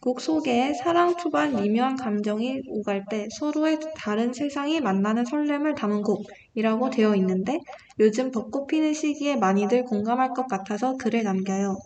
곡 0.00 0.20
소개에 0.20 0.74
사랑 0.74 1.16
초반 1.16 1.54
미묘한 1.54 1.96
감정이 1.96 2.62
오갈 2.68 3.04
때 3.08 3.28
서로의 3.38 3.78
다른 3.96 4.32
세상이 4.32 4.80
만나는 4.80 5.24
설렘을 5.24 5.74
담은 5.76 6.02
곡이라고 6.02 6.90
되어 6.90 7.14
있는데 7.14 7.58
요즘 8.00 8.32
벚꽃 8.32 8.66
피는 8.66 8.92
시기에 8.92 9.36
많이들 9.36 9.84
공감할 9.84 10.34
것 10.34 10.46
같아서 10.48 10.96
글을 10.96 11.22
남겨요. 11.22 11.76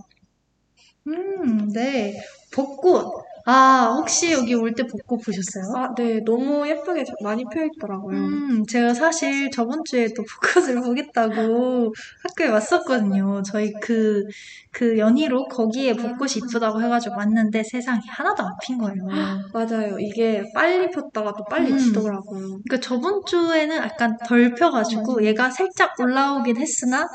음, 1.06 1.68
네. 1.68 2.14
벚꽃. 2.54 3.31
아, 3.44 3.92
혹시 3.96 4.30
여기 4.32 4.54
올 4.54 4.72
때 4.74 4.84
벚꽃 4.86 5.20
보셨어요? 5.24 5.64
아, 5.76 5.94
네, 5.96 6.20
너무 6.24 6.66
예쁘게 6.68 7.02
저- 7.04 7.12
많이 7.22 7.44
펴 7.52 7.64
있더라고요. 7.64 8.16
음, 8.16 8.64
제가 8.66 8.94
사실 8.94 9.50
저번 9.50 9.82
주에 9.84 10.08
또 10.14 10.22
벚꽃을 10.22 10.76
보겠다고 10.86 11.92
학교에 12.22 12.48
왔었거든요. 12.48 13.42
저희 13.42 13.72
그, 13.82 14.22
그 14.70 14.96
연희로 14.96 15.48
거기에 15.48 15.94
벚꽃이 15.94 16.34
이쁘다고 16.36 16.80
해가지고 16.82 17.16
왔는데 17.16 17.62
세상에 17.64 18.00
하나도 18.08 18.42
안 18.44 18.52
핀 18.62 18.78
거예요. 18.78 19.02
맞아요. 19.52 19.98
이게 19.98 20.44
빨리 20.54 20.88
폈다가 20.90 21.32
또 21.36 21.44
빨리 21.50 21.72
음. 21.72 21.78
지더라고요. 21.78 22.60
그러니까 22.64 22.80
저번 22.80 23.22
주에는 23.26 23.76
약간 23.76 24.16
덜 24.24 24.54
펴가지고 24.54 25.24
얘가 25.24 25.50
살짝 25.50 25.98
올라오긴 25.98 26.56
했으나 26.58 27.08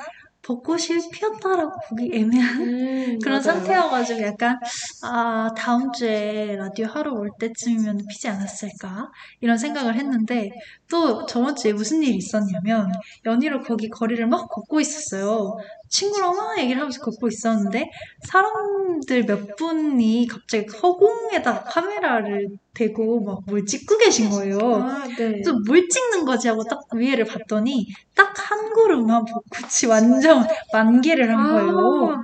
벚꽃이 0.48 1.10
피었다라고 1.12 1.72
보기 1.90 2.10
애매한 2.14 2.62
음, 2.62 3.20
그런 3.24 3.42
맞아요. 3.42 3.42
상태여가지고 3.42 4.22
약간 4.22 4.58
아 5.04 5.50
다음 5.58 5.92
주에 5.92 6.56
라디오 6.56 6.88
하러 6.88 7.14
올 7.14 7.30
때쯤이면 7.40 7.98
피지 8.10 8.28
않았을까 8.30 9.10
이런 9.42 9.58
생각을 9.58 9.96
했는데 9.96 10.50
또 10.90 11.26
저번 11.26 11.56
주에 11.56 11.74
무슨 11.74 12.02
일이 12.04 12.16
있었냐면 12.16 12.92
연희로 13.26 13.62
거기 13.62 13.90
거리를 13.90 14.26
막 14.28 14.48
걷고 14.50 14.80
있었어요. 14.80 15.58
친구랑 15.90 16.36
막 16.36 16.58
얘기를 16.60 16.80
하면서 16.80 17.00
걷고 17.02 17.28
있었는데 17.28 17.90
사람들 18.24 19.26
몇 19.26 19.56
분이 19.56 20.28
갑자기 20.28 20.66
허공에다 20.68 21.64
카메라를 21.64 22.48
대고 22.74 23.22
막 23.22 23.38
뭘 23.48 23.66
찍고 23.66 23.98
계신 23.98 24.30
거예요. 24.30 24.58
아, 24.60 25.06
네. 25.08 25.16
그래서 25.16 25.54
뭘 25.66 25.88
찍는 25.88 26.26
거지 26.26 26.48
하고 26.48 26.64
딱 26.64 26.80
위에를 26.94 27.26
봤더니 27.26 27.88
딱 28.16 28.34
한 28.38 28.72
그루만 28.74 29.26
벚꽃이 29.26 29.90
완전 29.90 30.46
만개를 30.72 31.36
한 31.36 31.52
거예요. 31.52 32.14
아, 32.14 32.24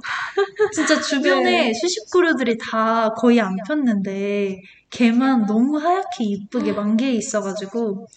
진짜 0.73 0.99
주변에 1.01 1.67
네. 1.67 1.73
수십 1.73 2.09
그루들이 2.11 2.57
다 2.57 3.09
거의 3.13 3.41
안 3.41 3.57
폈는데 3.67 4.61
걔만 4.89 5.45
너무 5.45 5.77
하얗게 5.77 6.23
이쁘게 6.23 6.73
만개에 6.73 7.11
있어가지고 7.13 8.07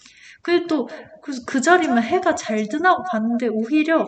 또 0.67 0.87
그, 1.21 1.43
그 1.45 1.61
자리만 1.61 2.01
해가 2.03 2.35
잘 2.35 2.67
드나고 2.69 3.03
봤는데 3.11 3.49
오히려 3.49 4.01
어, 4.03 4.07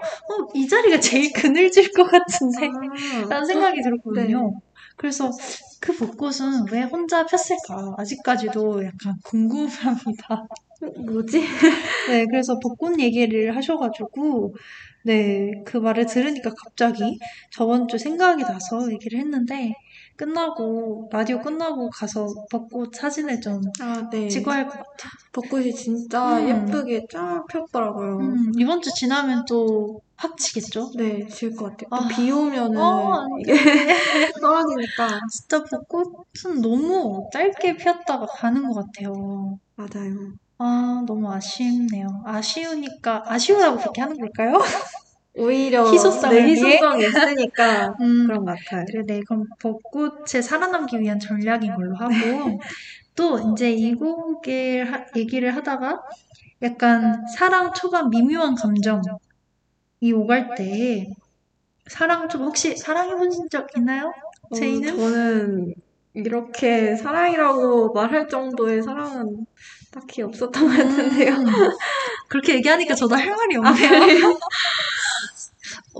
이 0.53 0.67
자리가 0.67 0.99
제일 0.99 1.31
그늘질 1.33 1.91
것 1.91 2.05
같은데 2.05 2.67
아, 2.67 3.27
라는 3.29 3.45
생각이 3.45 3.81
들었거든요. 3.81 4.53
그래서 4.95 5.29
그 5.81 5.95
벚꽃은 5.95 6.71
왜 6.71 6.83
혼자 6.83 7.25
폈을까? 7.25 7.95
아직까지도 7.97 8.83
약간 8.85 9.15
궁금합니다. 9.23 10.47
뭐지? 11.05 11.41
네, 12.09 12.25
그래서 12.25 12.57
벚꽃 12.59 12.99
얘기를 12.99 13.55
하셔가지고, 13.55 14.55
네, 15.03 15.51
그 15.65 15.77
말을 15.77 16.05
들으니까 16.05 16.51
갑자기 16.57 17.19
저번 17.51 17.87
주 17.87 17.97
생각이 17.97 18.43
나서 18.43 18.91
얘기를 18.91 19.19
했는데, 19.19 19.73
끝나고, 20.19 21.07
라디오 21.11 21.39
끝나고 21.41 21.89
가서 21.91 22.27
벚꽃 22.51 22.93
사진을 22.93 23.39
좀 23.41 23.61
아, 23.81 24.03
네. 24.11 24.27
찍어야 24.27 24.57
할 24.57 24.65
것 24.67 24.73
같아요. 24.73 25.09
벚꽃이 25.31 25.73
진짜 25.73 26.39
음. 26.39 26.49
예쁘게 26.67 27.05
쫙 27.11 27.45
폈더라고요. 27.49 28.17
음, 28.19 28.51
이번 28.59 28.81
주 28.81 28.89
지나면 28.93 29.45
또확 29.47 30.35
치겠죠? 30.37 30.91
네, 30.97 31.25
질 31.27 31.55
것 31.55 31.65
같아요. 31.77 31.89
또 31.89 31.95
아. 31.95 32.07
비 32.09 32.29
오면은 32.31 32.77
어, 32.77 33.13
안 33.13 33.27
이게 33.39 33.53
떨어지니까. 34.41 35.19
진짜 35.31 35.63
벚꽃은 35.63 36.61
너무 36.61 37.29
짧게 37.31 37.77
피었다가 37.77 38.25
가는 38.25 38.61
것 38.67 38.73
같아요. 38.75 39.57
맞아요. 39.75 40.33
아, 40.57 41.01
너무 41.07 41.31
아쉽네요. 41.31 42.07
아쉬우니까, 42.25 43.23
아쉬우라고 43.25 43.77
그렇게 43.77 44.01
하는 44.01 44.17
걸까요? 44.17 44.57
오히려 45.39 45.83
희소성을 45.91 46.35
네? 46.35 46.49
희소성이 46.51 47.05
있으니까 47.07 47.93
음, 48.01 48.27
그런 48.27 48.45
것 48.45 48.57
같아요. 48.57 48.85
그래, 48.87 49.03
네, 49.05 49.21
그럼 49.27 49.45
벚꽃에 49.59 50.41
살아남기 50.41 50.99
위한 50.99 51.19
전략인 51.19 51.73
걸로 51.75 51.95
하고, 51.95 52.09
또 53.15 53.39
이제 53.53 53.71
이 53.71 53.93
곡을 53.95 54.91
하- 54.91 55.05
얘기를 55.15 55.55
하다가 55.55 55.99
약간 56.61 57.25
사랑 57.37 57.73
초반 57.73 58.09
미묘한 58.09 58.55
감정이 58.55 59.03
오갈 60.13 60.55
때, 60.55 61.07
사랑 61.87 62.27
초반, 62.29 62.47
혹시 62.47 62.75
사랑해보신 62.75 63.49
적 63.49 63.67
있나요? 63.77 64.11
어, 64.51 64.55
제이는? 64.55 64.97
저는 64.97 65.73
이렇게 66.13 66.95
사랑이라고 66.95 67.93
말할 67.93 68.27
정도의 68.27 68.81
사랑은 68.83 69.45
딱히 69.91 70.21
없었던 70.21 70.63
것 70.67 70.69
같은데요. 70.77 71.33
음, 71.33 71.45
그렇게 72.29 72.55
얘기하니까 72.55 72.95
저도 72.95 73.15
할 73.15 73.29
말이 73.29 73.55
없네요. 73.57 73.69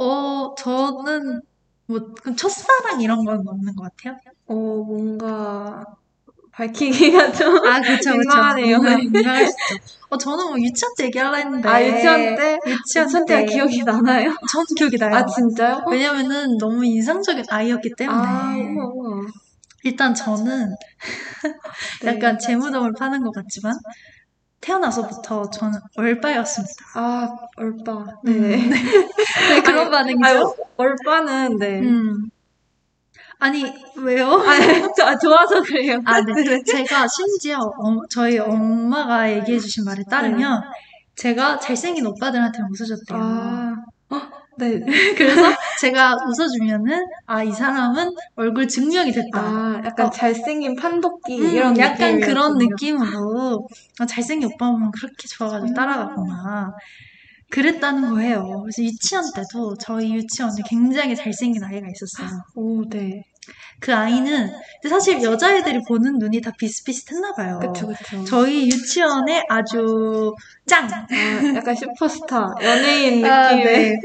어, 0.01 0.53
저는 0.57 1.41
뭐, 1.87 1.99
그럼 2.21 2.35
첫사랑 2.35 3.01
이런 3.01 3.23
건 3.25 3.41
없는 3.45 3.75
것 3.75 3.83
같아요? 3.83 4.17
어, 4.47 4.53
뭔가 4.53 5.83
밝히기가 6.51 7.31
좀. 7.33 7.57
아, 7.67 7.81
그쵸, 7.81 8.11
그쵸. 8.11 8.19
민망하네요. 8.19 8.77
민망- 8.77 9.11
민망할 9.11 9.45
수 9.47 9.53
있죠. 9.75 9.99
어, 10.09 10.17
저는 10.17 10.45
뭐 10.49 10.59
유치원 10.59 10.93
때 10.97 11.05
얘기하려 11.05 11.35
했는데. 11.35 11.67
아, 11.69 11.83
유치원 11.83 12.35
때? 12.35 12.59
유치원 12.67 13.07
유치원 13.07 13.25
때가 13.25 13.39
때. 13.41 13.45
기억이 13.45 13.83
나나요? 13.83 14.33
저는 14.51 14.65
기억이 14.77 14.97
나요. 14.97 15.15
아, 15.15 15.25
진짜요? 15.25 15.83
왜냐면은 15.91 16.57
너무 16.57 16.85
인상적인 16.85 17.45
아이였기 17.49 17.91
때문에. 17.97 18.17
아, 18.27 18.55
우와, 18.55 18.85
우와. 18.93 19.21
일단 19.83 20.13
저는 20.13 20.67
네. 22.03 22.07
약간 22.15 22.37
제 22.39 22.55
무덤을 22.55 22.93
파는 22.93 23.23
것 23.23 23.31
같지만, 23.33 23.73
태어나서부터 24.61 25.49
저는 25.49 25.79
얼빠였습니다. 25.95 26.85
아, 26.95 27.29
얼빠. 27.55 28.05
음. 28.27 28.41
네. 28.41 28.57
네, 28.57 29.61
그런 29.61 29.93
아니, 29.93 30.15
반응이죠? 30.15 30.25
아유, 30.25 30.55
얼빠는, 30.77 31.57
네. 31.57 31.79
음. 31.79 32.29
아니, 33.39 33.63
왜요? 33.95 34.27
아, 34.33 34.59
저, 34.95 35.17
좋아서 35.17 35.61
그래요. 35.61 36.01
아, 36.05 36.21
네. 36.21 36.61
제가 36.63 37.07
심지어 37.07 37.57
어, 37.57 38.05
저희 38.09 38.37
엄마가 38.37 39.31
얘기해 39.31 39.59
주신 39.59 39.85
말에 39.85 40.03
따르면 40.09 40.61
제가 41.15 41.59
잘생긴 41.59 42.05
오빠들한테 42.07 42.59
웃어줬대요. 42.69 43.17
아, 43.17 43.75
어, 44.09 44.21
네. 44.57 44.79
그래서 45.17 45.41
제가 45.79 46.17
웃어주면은 46.27 47.05
아, 47.25 47.43
이 47.43 47.51
사람은 47.51 48.13
얼굴 48.35 48.67
증명이 48.67 49.11
됐다. 49.11 49.39
아, 49.39 49.81
약간 49.85 50.07
어. 50.07 50.09
잘생긴 50.09 50.75
판도끼 50.75 51.39
음, 51.39 51.55
이런 51.55 51.77
약간 51.77 52.19
그런 52.19 52.57
느낌이었군요. 52.57 53.05
느낌으로 53.05 53.67
아, 53.99 54.05
잘생긴 54.05 54.49
오빠 54.53 54.71
보면 54.71 54.91
그렇게 54.91 55.27
좋아가지고 55.27 55.71
음. 55.71 55.73
따라가구나. 55.73 56.73
그랬다는 57.49 58.09
거예요. 58.11 58.43
그래서 58.61 58.83
유치원 58.83 59.23
때도 59.33 59.75
저희 59.79 60.13
유치원에 60.13 60.55
굉장히 60.67 61.15
잘생긴 61.15 61.63
아이가 61.63 61.87
있었어요. 61.87 62.39
오, 62.55 62.87
네. 62.89 63.23
그 63.79 63.93
아이는 63.93 64.51
사실 64.89 65.21
여자애들이 65.21 65.79
보는 65.87 66.17
눈이 66.19 66.41
다 66.41 66.51
비슷비슷했나 66.57 67.33
봐요. 67.33 67.59
그쵸, 67.59 67.87
그쵸. 67.87 68.23
저희 68.25 68.67
유치원에 68.67 69.43
아주 69.49 70.33
짱! 70.65 70.87
아, 70.89 71.07
약간 71.55 71.75
슈퍼스타, 71.75 72.55
연예인 72.61 73.25
아, 73.25 73.51
느낌의. 73.53 73.89
네. 73.89 73.95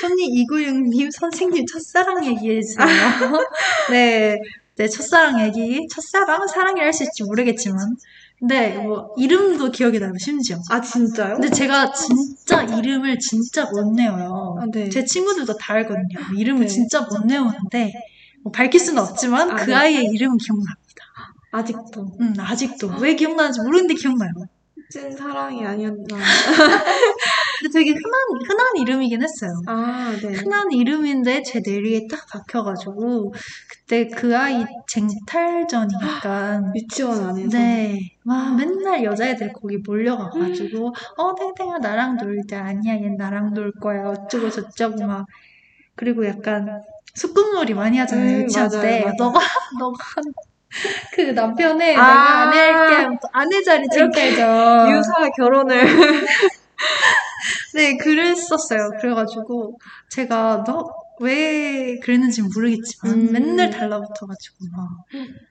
손님 0.00 0.26
이구육님 0.36 1.10
선생님 1.10 1.64
첫사랑 1.66 2.24
얘기해주세요. 2.26 2.86
네. 3.90 4.36
네, 4.76 4.88
첫사랑 4.88 5.40
얘기. 5.46 5.86
첫사랑? 5.92 6.46
사랑이라 6.48 6.86
할 6.86 6.92
수 6.92 7.04
있을지 7.04 7.22
모르겠지만. 7.24 7.78
근데 8.40 8.70
뭐, 8.76 9.14
이름도 9.16 9.70
기억이 9.70 10.00
나요, 10.00 10.12
심지어. 10.18 10.58
아, 10.68 10.80
진짜요? 10.80 11.34
근데 11.34 11.48
제가 11.48 11.92
진짜 11.92 12.62
이름을 12.62 13.18
진짜 13.20 13.64
못 13.70 13.94
내어요. 13.94 14.56
아, 14.60 14.64
네. 14.72 14.88
제 14.88 15.04
친구들도 15.04 15.56
다 15.56 15.74
알거든요. 15.74 16.18
이름을 16.36 16.62
네. 16.62 16.66
진짜 16.66 17.00
못 17.02 17.30
외우는데, 17.30 17.92
뭐 18.44 18.52
밝힐 18.52 18.78
수는 18.78 19.02
없지만 19.02 19.50
아, 19.50 19.56
그 19.56 19.70
네. 19.70 19.74
아이의 19.74 20.04
이름은 20.12 20.36
기억납니다. 20.36 20.84
아직도. 21.50 22.16
음, 22.20 22.34
아직도. 22.38 22.90
왜 23.00 23.14
기억나는지 23.16 23.60
모르는데 23.62 23.94
기억나요. 23.94 24.30
찐 24.90 25.10
사랑이 25.10 25.64
아니었나. 25.64 26.04
근데 27.60 27.72
되게 27.72 27.92
흔한, 27.92 28.46
흔한 28.46 28.76
이름이긴 28.76 29.22
했어요. 29.22 29.50
아, 29.66 30.14
네. 30.20 30.28
흔한 30.34 30.70
이름인데 30.70 31.42
제 31.42 31.62
뇌리에 31.64 32.06
딱 32.10 32.26
박혀가지고 32.30 33.32
그때 33.70 34.08
그 34.08 34.36
아이 34.36 34.62
쟁탈전이니까 34.86 36.60
유치원 36.76 37.28
안에서. 37.28 37.56
네, 37.56 37.98
막 38.24 38.56
맨날 38.56 39.02
여자애들 39.04 39.52
거기 39.54 39.78
몰려가가지고 39.78 40.92
어 41.16 41.34
탱탱아 41.34 41.78
나랑 41.78 42.16
놀자 42.16 42.62
아니야 42.62 42.94
얘 42.96 43.08
나랑 43.16 43.54
놀 43.54 43.72
거야 43.72 44.08
어쩌고 44.08 44.50
저쩌고 44.50 45.06
막 45.06 45.26
그리고 45.96 46.26
약간 46.26 46.82
소꿉놀이 47.14 47.74
많이 47.74 47.98
하잖아요 47.98 48.38
음, 48.38 48.42
유치원 48.42 48.68
맞아요, 48.68 48.82
때 48.82 49.00
맞아요. 49.00 49.14
너가 49.18 49.40
너가 49.78 50.04
그 51.14 51.20
남편의 51.20 51.96
아. 51.96 52.00
내가 52.00 52.40
아내 52.42 52.58
할게 52.70 53.18
아내 53.32 53.62
자리 53.62 53.86
쟁탈전 53.88 54.90
유사 54.90 55.12
결혼을. 55.36 55.84
네, 57.74 57.96
그랬었어요. 57.96 58.90
그래가지고 59.00 59.78
제가 60.10 60.64
너 60.66 61.04
왜 61.20 61.96
그랬는지 62.02 62.42
모르겠지만 62.42 63.14
음. 63.14 63.32
맨날 63.32 63.70
달라붙어가지고 63.70 64.56
막. 64.76 64.88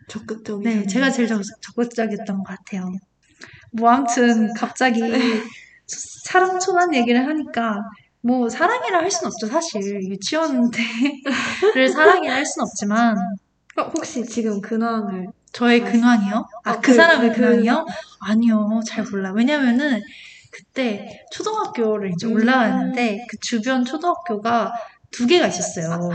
적극적이죠. 0.10 0.70
네, 0.70 0.86
제가 0.86 1.10
제일 1.10 1.30
적- 1.30 1.42
적극적이었던 1.62 2.36
것 2.40 2.44
같아요. 2.44 2.92
뭐 3.72 3.90
아무튼 3.90 4.54
갑자기 4.54 5.00
사랑 6.26 6.60
초반 6.60 6.94
얘기를 6.94 7.26
하니까 7.26 7.80
뭐 8.26 8.48
사랑이라 8.50 9.00
할순 9.00 9.28
없죠 9.28 9.48
사실 9.48 10.02
유치원 10.10 10.72
때를 10.72 11.88
사랑이라 11.92 12.36
할순 12.36 12.64
없지만 12.64 13.16
어, 13.78 13.82
혹시 13.96 14.24
지금 14.26 14.62
근황을. 14.62 15.28
저의 15.52 15.82
아, 15.82 15.92
근황이요? 15.92 16.36
아, 16.64 16.70
아, 16.72 16.76
그 16.76 16.82
그- 16.82 16.94
사람의 16.94 17.32
그- 17.32 17.36
근황이요? 17.38 17.86
아니요, 18.22 18.80
잘 18.88 19.04
몰라. 19.04 19.32
왜냐면은 19.34 20.00
그때 20.52 21.26
초등학교를 21.32 22.12
이제 22.14 22.28
음. 22.28 22.34
올라왔는데 22.34 23.26
그 23.30 23.38
주변 23.40 23.84
초등학교가 23.84 24.72
두 25.12 25.26
개가 25.28 25.48
있었어요. 25.48 26.10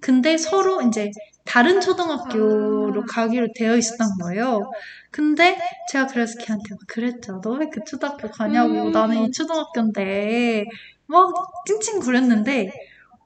근데 0.00 0.36
서로 0.36 0.82
이제 0.82 1.10
다른 1.46 1.80
초등학교로 1.80 3.02
아. 3.02 3.06
가기로 3.08 3.48
되어 3.56 3.76
있었던 3.76 4.08
거예요. 4.22 4.70
근데 5.10 5.58
제가 5.90 6.06
그래서 6.06 6.38
걔한테 6.38 6.64
막 6.70 6.78
그랬죠. 6.88 7.40
너 7.42 7.58
왜 7.58 7.68
그 7.70 7.80
초등학교 7.86 8.28
가냐고. 8.30 8.72
음. 8.88 8.92
나는 8.92 9.18
이 9.24 9.30
초등학교인데. 9.32 10.64
막 11.06 11.32
찡찡 11.66 11.98
구렸는데 12.00 12.70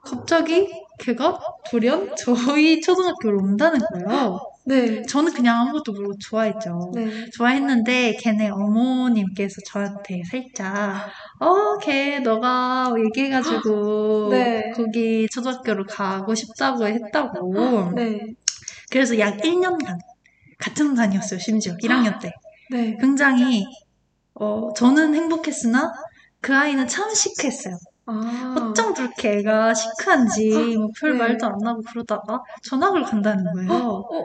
갑자기 0.04 0.68
걔가 0.98 1.38
돌연 1.70 2.14
저희 2.16 2.80
초등학교로 2.80 3.38
온다는 3.42 3.78
거예요. 3.80 4.38
네. 4.66 5.02
저는 5.02 5.32
그냥 5.34 5.60
아무것도 5.60 5.92
모르고 5.92 6.14
좋아했죠. 6.18 6.92
네. 6.94 7.28
좋아했는데 7.30 8.16
걔네 8.20 8.48
어머님께서 8.50 9.56
저한테 9.66 10.22
살짝 10.30 11.06
어, 11.40 11.76
걔 11.78 12.20
너가 12.20 12.92
얘기해가지고 13.06 14.28
네. 14.32 14.70
거기 14.74 15.26
초등학교로 15.30 15.84
가고 15.86 16.34
싶다고 16.34 16.86
했다고. 16.86 17.92
네. 17.94 18.20
그래서 18.90 19.18
약 19.18 19.38
1년간 19.44 19.98
같은 20.58 20.94
반이었어요, 20.94 21.38
심지어 21.40 21.76
1학년 21.82 22.20
때. 22.20 22.32
네. 22.70 22.96
굉장히 23.00 23.64
어, 24.34 24.72
저는 24.74 25.14
행복했으나 25.14 25.92
그 26.40 26.54
아이는 26.54 26.86
참 26.88 27.12
시크했어요. 27.14 27.76
아. 28.06 28.54
어쩜 28.58 28.92
그렇게 28.94 29.38
애가 29.38 29.74
시크한지 29.74 30.76
뭐 30.76 30.88
별 31.00 31.12
네. 31.12 31.18
말도 31.18 31.46
안 31.46 31.54
하고 31.66 31.82
그러다가 31.88 32.40
전학을 32.62 33.04
간다는 33.04 33.44
거예요. 33.52 33.70
어, 33.72 34.24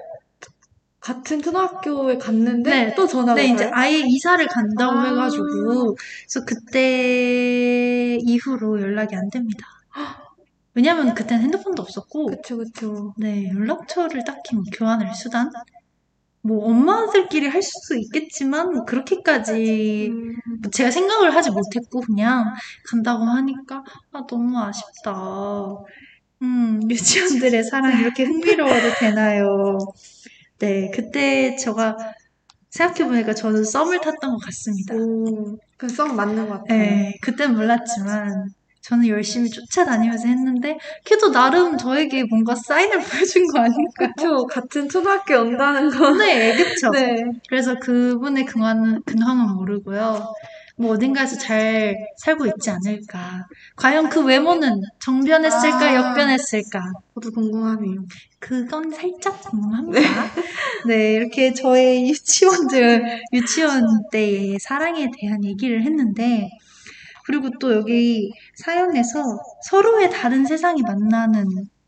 같은 1.00 1.42
초등학교에 1.42 2.18
갔는데 2.18 2.70
네. 2.88 2.96
또 2.96 3.08
전화가 3.08 3.36
근데 3.36 3.54
이제 3.54 3.64
와요? 3.66 3.74
아예 3.76 4.00
이사를 4.06 4.46
간다고 4.48 5.00
아. 5.00 5.06
해가지고 5.06 5.96
그래서 5.96 6.46
그때 6.46 8.18
이후로 8.22 8.82
연락이 8.82 9.16
안 9.16 9.30
됩니다. 9.30 9.66
왜냐면 10.74 11.14
그때는 11.14 11.44
핸드폰도 11.44 11.82
없었고 11.82 12.28
그쵸, 12.28 12.58
그쵸. 12.58 13.14
네 13.18 13.50
연락처를 13.50 14.24
딱히 14.24 14.56
뭐 14.56 14.64
교환할 14.74 15.14
수단 15.16 15.52
뭐 16.42 16.66
엄마들끼리 16.70 17.48
할 17.48 17.62
수도 17.62 17.96
있겠지만 17.96 18.72
뭐 18.74 18.86
그렇게까지 18.86 20.10
음, 20.12 20.34
뭐 20.62 20.72
제가 20.72 20.92
생각을 20.92 21.36
하지 21.36 21.52
못했고 21.52 22.02
그냥 22.02 22.46
간다고 22.90 23.24
하니까 23.26 23.84
아 24.12 24.26
너무 24.28 24.58
아쉽다. 24.60 25.12
음, 26.42 26.80
유치원들의 26.90 27.64
사랑 27.66 28.00
이렇게 28.00 28.24
흥미로워도 28.24 28.96
되나요? 29.00 29.78
네, 30.60 30.92
그때 30.94 31.56
제가 31.58 31.98
생각해보니까 32.72 33.34
저는 33.36 33.64
썸을 33.66 34.02
탔던 34.02 34.32
것 34.32 34.38
같습니다. 34.46 34.96
오, 34.96 35.58
그 35.78 35.88
썸 35.90 36.16
맞는 36.16 36.48
것 36.50 36.62
같아요. 36.62 36.78
네, 36.80 37.18
그땐 37.22 37.56
몰랐지만 37.56 38.54
저는 38.90 39.08
열심히 39.08 39.52
쫓아다니면서 39.52 40.28
했는데 40.28 40.76
걔도 41.06 41.32
나름 41.32 41.78
저에게 41.78 42.24
뭔가 42.24 42.56
사인을 42.56 42.98
보여준 43.38 43.46
거 43.48 43.60
아닐까요? 43.60 44.14
그쵸, 44.16 44.48
같은 44.48 44.90
초등학교 44.90 45.36
온다는 45.36 45.92
거. 45.92 46.12
네, 46.16 46.56
그쵸. 46.56 46.90
네. 46.90 47.16
그래서 47.48 47.78
그분의 47.78 48.46
근황은, 48.46 49.04
근황은 49.06 49.56
모르고요. 49.56 50.34
뭐 50.78 50.94
어딘가에서 50.94 51.38
잘 51.38 51.96
살고 52.24 52.48
있지 52.48 52.72
않을까. 52.72 53.46
과연 53.76 54.10
그 54.10 54.24
외모는 54.24 54.82
정변했을까, 55.02 55.82
아. 55.82 55.96
역변했을까. 55.96 56.82
저도 57.14 57.32
궁금하네요. 57.32 58.06
그건 58.40 58.90
살짝 58.90 59.40
궁금합니다. 59.44 60.02
네. 60.88 61.14
이렇게 61.14 61.54
저의 61.54 62.10
유치원들, 62.10 63.22
유치원 63.34 63.84
때의 64.12 64.58
사랑에 64.60 65.12
대한 65.20 65.44
얘기를 65.44 65.84
했는데, 65.84 66.50
그리고 67.30 67.48
또 67.60 67.72
여기 67.72 68.32
사연에서 68.56 69.22
서로의 69.70 70.10
다른 70.10 70.44
세상이 70.44 70.82
만나는 70.82 71.46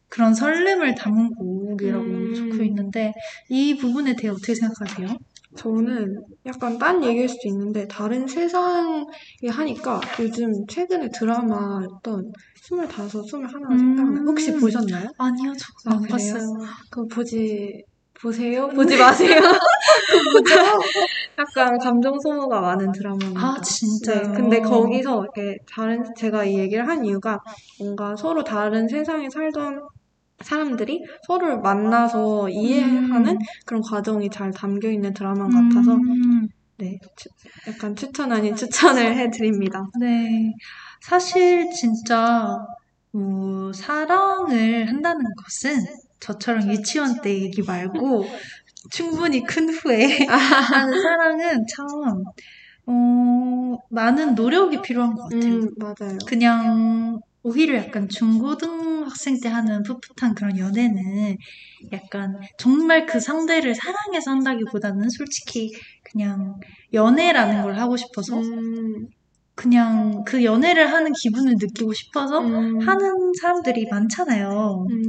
그런 0.07 0.35
설렘을 0.35 0.93
담은 0.93 1.33
곡이라고 1.33 2.03
음. 2.03 2.33
적혀 2.35 2.63
있는데, 2.65 3.11
이 3.49 3.75
부분에 3.75 4.15
대해 4.15 4.31
어떻게 4.31 4.53
생각하세요? 4.53 5.07
저는 5.55 6.23
약간 6.45 6.77
딴 6.77 7.03
얘기일 7.03 7.27
수도 7.27 7.49
있는데 7.49 7.87
다른 7.87 8.27
세상에 8.27 9.03
하니까 9.49 9.99
요즘 10.19 10.51
최근에 10.67 11.09
드라마였던 11.09 12.31
스물다섯, 12.61 13.27
스물하나 13.27 13.67
음. 13.71 13.77
생각나요. 13.79 14.23
혹시 14.27 14.53
보셨나요? 14.53 15.09
아니요, 15.17 15.53
저도 15.83 15.97
아? 15.97 16.07
봤어요. 16.07 16.43
그거 16.91 17.07
보지 17.15 17.83
보세요? 18.21 18.67
보지 18.69 18.97
마세요. 18.97 19.39
약간 21.39 21.77
감정 21.79 22.19
소모가 22.19 22.61
많은 22.61 22.91
드라마입니다. 22.91 23.39
아, 23.41 23.61
진짜요? 23.61 24.27
네, 24.27 24.33
근데 24.35 24.59
거기서 24.61 25.23
이렇게 25.23 25.57
다른 25.73 26.03
제가 26.15 26.45
이 26.45 26.57
얘기를 26.59 26.87
한 26.87 27.03
이유가 27.05 27.39
뭔가 27.79 28.15
서로 28.15 28.43
다른 28.43 28.87
세상에 28.87 29.29
살던 29.29 29.81
사람들이 30.41 31.03
서로를 31.27 31.59
만나서 31.59 32.49
이해하는 32.49 33.33
음. 33.33 33.39
그런 33.65 33.81
과정이 33.81 34.29
잘 34.29 34.51
담겨 34.51 34.89
있는 34.89 35.13
드라마 35.13 35.47
같아서 35.47 35.93
음, 35.93 36.47
네, 36.77 36.97
추- 37.15 37.29
약간 37.69 37.95
추천 37.95 38.31
아닌 38.31 38.55
추천을 38.55 39.15
해드립니다. 39.17 39.83
네. 39.99 40.51
사실 41.01 41.69
진짜 41.71 42.57
뭐 43.11 43.71
사랑을 43.73 44.87
한다는 44.87 45.21
것은 45.43 45.83
저처럼 46.21 46.69
유치원 46.71 47.21
때 47.21 47.33
얘기 47.33 47.61
말고 47.61 48.25
충분히 48.91 49.43
큰 49.43 49.69
후에 49.69 50.25
하는 50.27 51.01
사랑은 51.01 51.65
참 51.67 52.23
어, 52.87 53.77
많은 53.89 54.35
노력이 54.35 54.81
필요한 54.81 55.13
것 55.13 55.23
같아요. 55.23 55.53
음, 55.53 55.69
맞아요. 55.77 56.17
그냥 56.25 57.19
오히려 57.43 57.77
약간 57.77 58.07
중고등학생 58.07 59.39
때 59.41 59.49
하는 59.49 59.81
풋풋한 59.83 60.35
그런 60.35 60.57
연애는 60.57 61.37
약간 61.91 62.39
정말 62.57 63.05
그 63.05 63.19
상대를 63.19 63.73
사랑해서 63.73 64.31
한다기보다는 64.31 65.09
솔직히 65.09 65.71
그냥 66.03 66.59
연애라는 66.93 67.63
걸 67.63 67.79
하고 67.79 67.97
싶어서 67.97 68.39
음, 68.39 69.07
그냥 69.55 70.23
그 70.25 70.43
연애를 70.43 70.91
하는 70.91 71.11
기분을 71.13 71.55
느끼고 71.59 71.93
싶어서 71.93 72.39
음, 72.39 72.79
하는 72.79 73.31
사람들이 73.39 73.87
많잖아요. 73.89 74.85
음, 74.89 75.01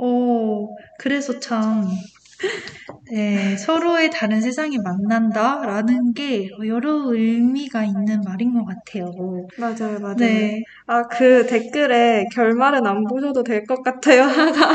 어, 0.00 0.68
그래서 0.98 1.38
참, 1.40 1.84
네, 3.10 3.56
서로의 3.56 4.10
다른 4.10 4.40
세상이 4.40 4.78
만난다라는 4.78 6.12
게 6.14 6.48
여러 6.66 7.12
의미가 7.12 7.84
있는 7.84 8.20
말인 8.22 8.52
것 8.54 8.64
같아요. 8.66 9.10
맞아요, 9.56 9.98
맞아요. 10.00 10.14
네. 10.16 10.62
아, 10.86 11.02
그 11.08 11.46
댓글에 11.46 12.26
결말은 12.34 12.86
안 12.86 13.04
보셔도 13.04 13.42
될 13.42 13.64
것 13.66 13.82
같아요. 13.82 14.22
하가 14.24 14.72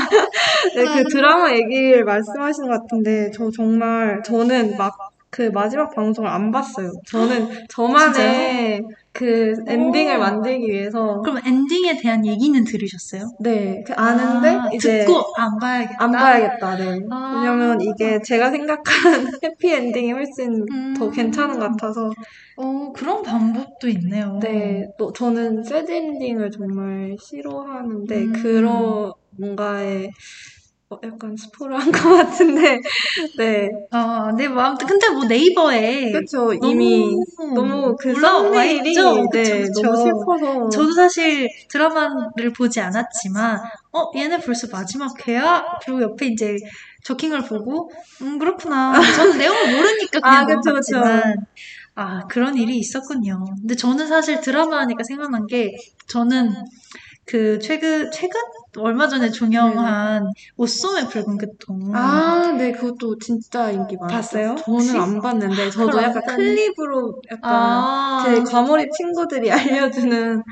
네, 0.75 0.85
그 1.03 1.03
드라마 1.09 1.51
얘기를 1.53 2.03
말씀하시는 2.03 2.69
것 2.69 2.81
같은데, 2.81 3.31
저 3.31 3.49
정말, 3.51 4.21
저는 4.23 4.77
막 4.77 4.93
그 5.33 5.49
마지막 5.51 5.89
방송을 5.95 6.29
안 6.29 6.51
봤어요. 6.51 6.91
저는 7.07 7.49
저만의 7.67 8.83
그 9.11 9.55
엔딩을 9.67 10.17
오. 10.17 10.19
만들기 10.19 10.67
위해서, 10.67 11.21
그럼 11.21 11.39
엔딩에 11.43 11.97
대한 11.97 12.23
얘기는 12.23 12.63
들으셨어요? 12.63 13.31
네, 13.39 13.83
그 13.85 13.93
아는데, 13.93 14.49
아, 14.49 14.69
이제 14.71 15.05
듣고 15.05 15.33
안 15.35 15.57
봐야겠다. 15.57 16.03
안 16.03 16.11
봐야겠다, 16.11 16.77
네. 16.77 16.99
아. 17.09 17.33
왜냐면 17.35 17.81
이게 17.81 18.21
제가 18.21 18.51
생각한 18.51 18.83
해피 19.43 19.71
엔딩이 19.71 20.11
훨씬 20.11 20.65
더 20.95 21.05
음. 21.05 21.11
괜찮은 21.11 21.57
것 21.57 21.71
같아서, 21.71 22.11
어, 22.57 22.91
그런 22.95 23.23
방법도 23.23 23.89
있네요. 23.89 24.39
네, 24.39 24.85
또 24.99 25.11
저는 25.11 25.63
새드 25.63 25.91
엔딩을 25.91 26.51
정말 26.51 27.15
싫어하는데 27.19 28.15
음. 28.15 28.33
그런 28.33 29.11
뭔가에 29.39 30.09
어, 30.93 30.99
약간 31.03 31.35
스포를 31.37 31.79
한 31.79 31.91
것 31.91 32.09
같은데 32.17 32.79
네, 33.37 33.69
아, 33.91 34.31
네, 34.37 34.47
뭐, 34.47 34.61
아무튼, 34.63 34.87
근데 34.87 35.09
뭐 35.09 35.23
네이버에 35.25 36.11
그렇죠 36.11 36.53
이미 36.63 37.15
너무 37.55 37.95
그 37.99 38.11
올라와 38.11 38.39
썸네일이 38.43 38.89
있죠? 38.91 39.13
네, 39.31 39.43
그쵸, 39.43 39.57
그쵸. 39.59 39.81
너무 39.83 39.95
슬퍼서 39.97 40.69
저도 40.71 40.91
사실 40.93 41.47
드라마를 41.71 42.53
보지 42.57 42.79
않았지만, 42.79 43.59
어, 43.93 44.11
얘네 44.17 44.39
벌써 44.39 44.67
마지막 44.71 45.11
회야? 45.27 45.63
그리고 45.85 46.01
옆에 46.03 46.27
이제 46.27 46.55
저킹을 47.05 47.43
보고, 47.45 47.91
음, 48.21 48.39
그렇구나. 48.39 48.93
저는 49.15 49.37
내용을 49.37 49.75
모르니까 49.75 50.19
그냥 50.21 50.43
아, 50.43 50.45
그쵸, 50.45 50.73
그쵸. 50.73 51.01
아, 51.95 52.21
그런 52.27 52.57
일이 52.57 52.77
있었군요. 52.77 53.45
근데 53.61 53.75
저는 53.75 54.07
사실 54.07 54.41
드라마 54.41 54.79
하니까 54.79 55.03
생각난 55.07 55.45
게, 55.47 55.71
저는 56.09 56.53
그 57.25 57.57
최근, 57.59 58.11
최근? 58.11 58.39
얼마 58.77 59.07
전에 59.07 59.29
종영한 59.29 60.25
옷소매 60.57 61.07
붉은 61.07 61.37
끝동. 61.37 61.95
아, 61.95 62.53
네, 62.57 62.71
그것도 62.71 63.17
진짜 63.19 63.69
인기 63.71 63.95
많았어요. 63.97 64.55
봤어요? 64.55 64.63
혹시? 64.67 64.87
저는 64.89 65.01
안 65.01 65.21
봤는데 65.21 65.69
저도 65.69 66.01
약간 66.01 66.21
클립으로 66.25 67.21
약간 67.31 67.51
아, 67.53 68.23
제 68.25 68.41
과몰입 68.43 68.91
친구들이 68.91 69.51
알려주는 69.85 70.43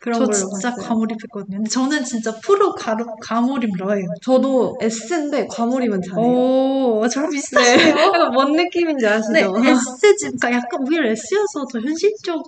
그런 0.00 0.18
저 0.18 0.24
걸로 0.26 0.32
진짜 0.34 0.70
봤어요. 0.70 0.86
과몰입했거든요. 0.88 1.56
근데 1.58 1.70
저는 1.70 2.04
진짜 2.04 2.32
프로 2.42 2.72
가로, 2.74 3.06
과몰입 3.22 3.70
러예요. 3.78 4.06
저도 4.22 4.76
S인데 4.82 5.46
과몰입은 5.46 6.02
잘해요. 6.02 6.28
오, 6.30 7.08
저랑 7.08 7.30
네, 7.30 7.36
비슷하시네요. 7.36 7.94
약간 8.14 8.32
뭔 8.32 8.52
느낌인지 8.52 9.06
아시죠? 9.06 9.32
네, 9.32 9.42
S지, 10.02 10.26
그러니까 10.26 10.52
약간 10.52 10.80
오히려 10.86 11.08
S여서 11.10 11.64
더 11.72 11.80
현실적 11.80 12.42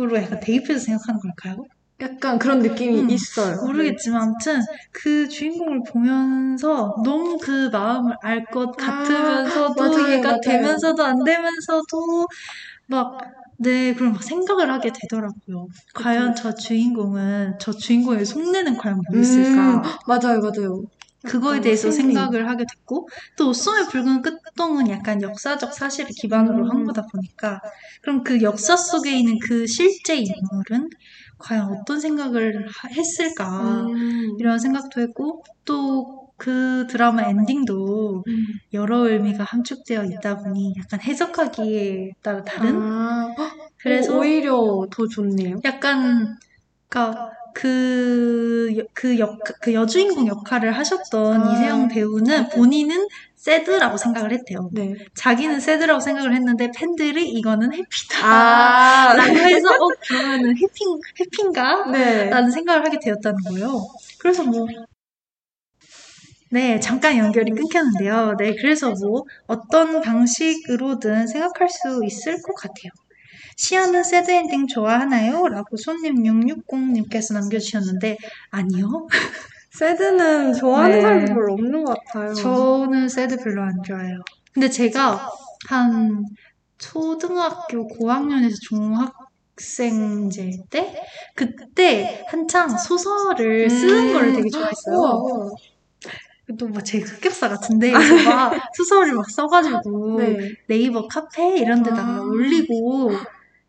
으로 0.00 0.16
약간 0.16 0.40
대입해서 0.40 0.80
생각하는 0.86 1.20
걸까요? 1.20 1.64
약간 2.04 2.38
그런 2.38 2.58
느낌이 2.60 3.00
음, 3.00 3.10
있어요. 3.10 3.56
모르겠지만 3.64 4.22
아무튼 4.22 4.60
그 4.92 5.28
주인공을 5.28 5.82
보면서 5.90 6.94
너무 7.04 7.38
그 7.38 7.68
마음을 7.70 8.14
알 8.22 8.44
것 8.46 8.76
같으면서도 8.76 9.84
아, 9.84 9.88
맞아요, 9.88 10.08
얘가 10.10 10.28
맞아요. 10.28 10.40
되면서도 10.42 11.02
안 11.04 11.24
되면서도 11.24 12.26
막 12.88 13.18
네, 13.58 13.94
그런 13.94 14.12
막 14.12 14.22
생각을 14.22 14.70
하게 14.70 14.90
되더라고요. 14.92 15.68
과연 15.94 16.34
저 16.34 16.54
주인공은 16.54 17.58
저 17.60 17.72
주인공의 17.72 18.26
속내는 18.26 18.76
과연 18.76 19.00
음, 19.12 19.12
뭐였을까? 19.12 19.82
맞아요, 20.06 20.40
맞아요. 20.40 20.82
그거에 21.26 21.60
대해서 21.62 21.90
심리. 21.90 22.14
생각을 22.14 22.48
하게 22.50 22.64
됐고 22.64 23.08
또 23.38 23.48
옷소매 23.48 23.86
붉은 23.88 24.20
끝동은 24.22 24.88
약간 24.90 25.22
역사적 25.22 25.72
사실을 25.72 26.10
기반으로 26.20 26.64
음. 26.64 26.70
한 26.70 26.84
거다 26.84 27.02
보니까 27.10 27.60
그럼 28.02 28.22
그 28.22 28.42
역사 28.42 28.76
속에 28.76 29.16
있는 29.18 29.38
그 29.38 29.66
실제 29.66 30.16
인물은 30.16 30.88
과연 31.44 31.72
어떤 31.72 32.00
생각을 32.00 32.66
하- 32.68 32.88
했을까 32.88 33.82
음, 33.82 34.36
이런 34.38 34.58
생각도 34.58 35.00
했고 35.00 35.42
또 35.64 36.24
그 36.36 36.86
드라마 36.90 37.22
엔딩도 37.28 38.24
음. 38.26 38.44
여러 38.72 39.08
의미가 39.08 39.44
함축되어 39.44 40.04
있다 40.04 40.38
보니 40.38 40.74
약간 40.78 41.00
해석하기에 41.00 42.10
따라 42.22 42.42
다른 42.42 42.74
아, 42.76 43.34
그래서 43.78 44.18
오히려 44.18 44.86
더 44.90 45.06
좋네요. 45.06 45.58
약간 45.64 46.36
그러니까 46.88 47.30
그, 47.54 48.63
여- 48.63 48.63
그 48.94 49.18
역, 49.18 49.40
그 49.60 49.74
여주인공 49.74 50.26
역할을 50.28 50.72
하셨던 50.72 51.42
아. 51.42 51.52
이세영 51.52 51.88
배우는 51.88 52.48
본인은 52.50 53.08
sad라고 53.36 53.98
생각을 53.98 54.32
했대요. 54.32 54.70
네. 54.72 54.94
자기는 55.14 55.60
sad라고 55.60 56.00
생각을 56.00 56.34
했는데 56.34 56.70
팬들이 56.74 57.28
이거는 57.28 57.74
happy다. 57.74 58.24
아, 58.24 59.12
라고 59.14 59.36
해서 59.36 59.68
어 59.68 59.88
그러면은 60.08 60.56
happy 60.56 60.84
happy인가? 61.20 61.90
네. 61.90 62.30
라는 62.30 62.50
생각을 62.50 62.86
하게 62.86 62.98
되었다는 63.02 63.38
거예요. 63.50 63.86
그래서 64.18 64.44
뭐 64.44 64.66
네, 66.50 66.78
잠깐 66.78 67.18
연결이 67.18 67.50
끊겼는데요. 67.50 68.36
네, 68.38 68.54
그래서 68.54 68.94
뭐 69.02 69.24
어떤 69.48 70.00
방식으로든 70.00 71.26
생각할 71.26 71.68
수 71.68 72.00
있을 72.04 72.40
것 72.40 72.54
같아요. 72.54 72.92
시아는 73.56 74.02
sad 74.02 74.30
ending 74.30 74.66
좋아하나요? 74.66 75.48
라고 75.48 75.76
손님 75.76 76.22
660님께서 76.22 77.34
남겨주셨는데 77.34 78.18
아니요. 78.50 79.06
새드는 79.70 80.54
좋아하는 80.54 80.96
네. 80.96 81.02
사람이 81.02 81.26
별로 81.26 81.52
없는 81.54 81.84
것 81.84 81.96
같아요. 81.98 82.34
저는 82.34 83.08
새드 83.08 83.38
별로 83.42 83.62
안 83.62 83.82
좋아해요. 83.84 84.20
근데 84.52 84.68
제가 84.68 85.28
한 85.68 86.24
초등학교 86.78 87.86
고학년에서 87.88 88.56
중학생제 89.56 90.50
때 90.70 91.02
그때 91.34 92.24
한창 92.28 92.68
소설을 92.68 93.68
쓰는 93.68 94.12
거를 94.12 94.32
되게 94.34 94.48
좋아했어요. 94.48 94.94
음. 94.94 95.00
우와, 95.00 95.12
우와. 95.14 95.50
또뭐 96.58 96.82
제 96.82 96.98
흑역사 96.98 97.48
같은데 97.48 97.90
제가 98.38 98.52
소설을 98.74 99.14
막 99.14 99.28
써가지고 99.30 100.18
네. 100.18 100.54
네이버 100.68 101.08
카페 101.08 101.56
이런 101.58 101.82
데다가 101.82 102.16
아. 102.16 102.20
올리고 102.20 103.10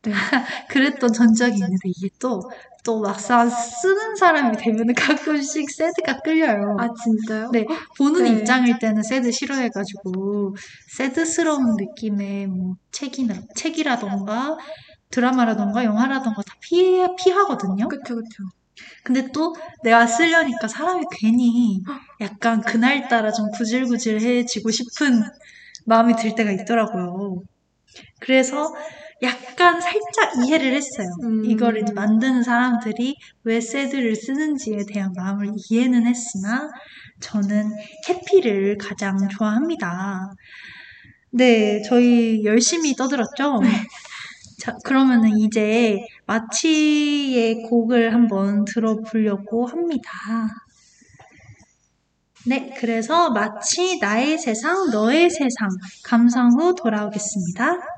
네. 0.06 0.12
그랬던 0.70 1.14
전적이 1.14 1.56
있는데 1.56 1.89
이게 1.89 2.10
또 2.20 2.41
또 2.86 3.01
막상 3.01 3.49
쓰는 3.49 4.16
사람이 4.16 4.56
되면 4.58 4.93
가끔씩 4.93 5.70
새드가 5.72 6.20
끌려요. 6.22 6.78
아, 6.80 6.88
진짜요? 6.93 7.49
네, 7.51 7.66
보는 7.97 8.24
네. 8.24 8.30
입장일 8.30 8.78
때는 8.78 9.01
새드 9.01 9.32
싫어해가지고 9.32 10.56
새드스러운 10.95 11.76
느낌의 11.78 12.47
뭐 12.47 12.76
책이나 12.91 13.34
책이라던가 13.56 14.58
드라마라던가 15.10 15.84
영화라던가 15.84 16.41
다 16.43 16.53
피, 16.62 17.03
피하거든요. 17.18 17.88
그쵸, 17.88 18.16
그쵸. 18.16 18.43
근데 19.03 19.32
또 19.32 19.56
내가 19.84 20.06
쓰려니까 20.06 20.68
사람이 20.68 21.06
괜히 21.12 21.82
약간 22.22 22.62
그날따라 22.62 23.32
좀 23.32 23.49
구질구질해지고 23.58 24.70
싶은 24.70 25.24
마음이 25.86 26.16
들 26.18 26.36
때가 26.36 26.51
있더라고요. 26.51 27.41
그래서 28.20 28.74
약간 29.22 29.80
살짝 29.80 30.45
이해를 30.45 30.74
했어요. 30.74 31.07
음. 31.24 31.45
이거를 31.45 31.86
만드는 31.93 32.43
사람들이 32.43 33.16
왜 33.43 33.61
새드를 33.61 34.16
쓰는지에 34.16 34.86
대한 34.88 35.13
마음을 35.16 35.53
이해는 35.55 36.05
했으나 36.05 36.70
저는 37.22 37.72
해피를 38.09 38.78
가장 38.78 39.28
좋아합니다. 39.30 40.34
네, 41.32 41.82
저희 41.82 42.43
열심히 42.43 42.93
떠들었죠? 42.95 43.59
자, 44.59 44.76
그러면은 44.84 45.38
이제 45.38 45.97
마치의 46.26 47.63
곡을 47.63 48.13
한번 48.13 48.66
들어보려고 48.66 49.68
합니다. 49.68 50.09
네, 52.47 52.74
그래서 52.78 53.32
마치 53.32 53.99
나의 53.99 54.38
세상, 54.38 54.89
너의 54.91 55.30
세상 55.30 55.68
감상 56.03 56.51
후 56.51 56.76
돌아오겠습니다. 56.76 57.95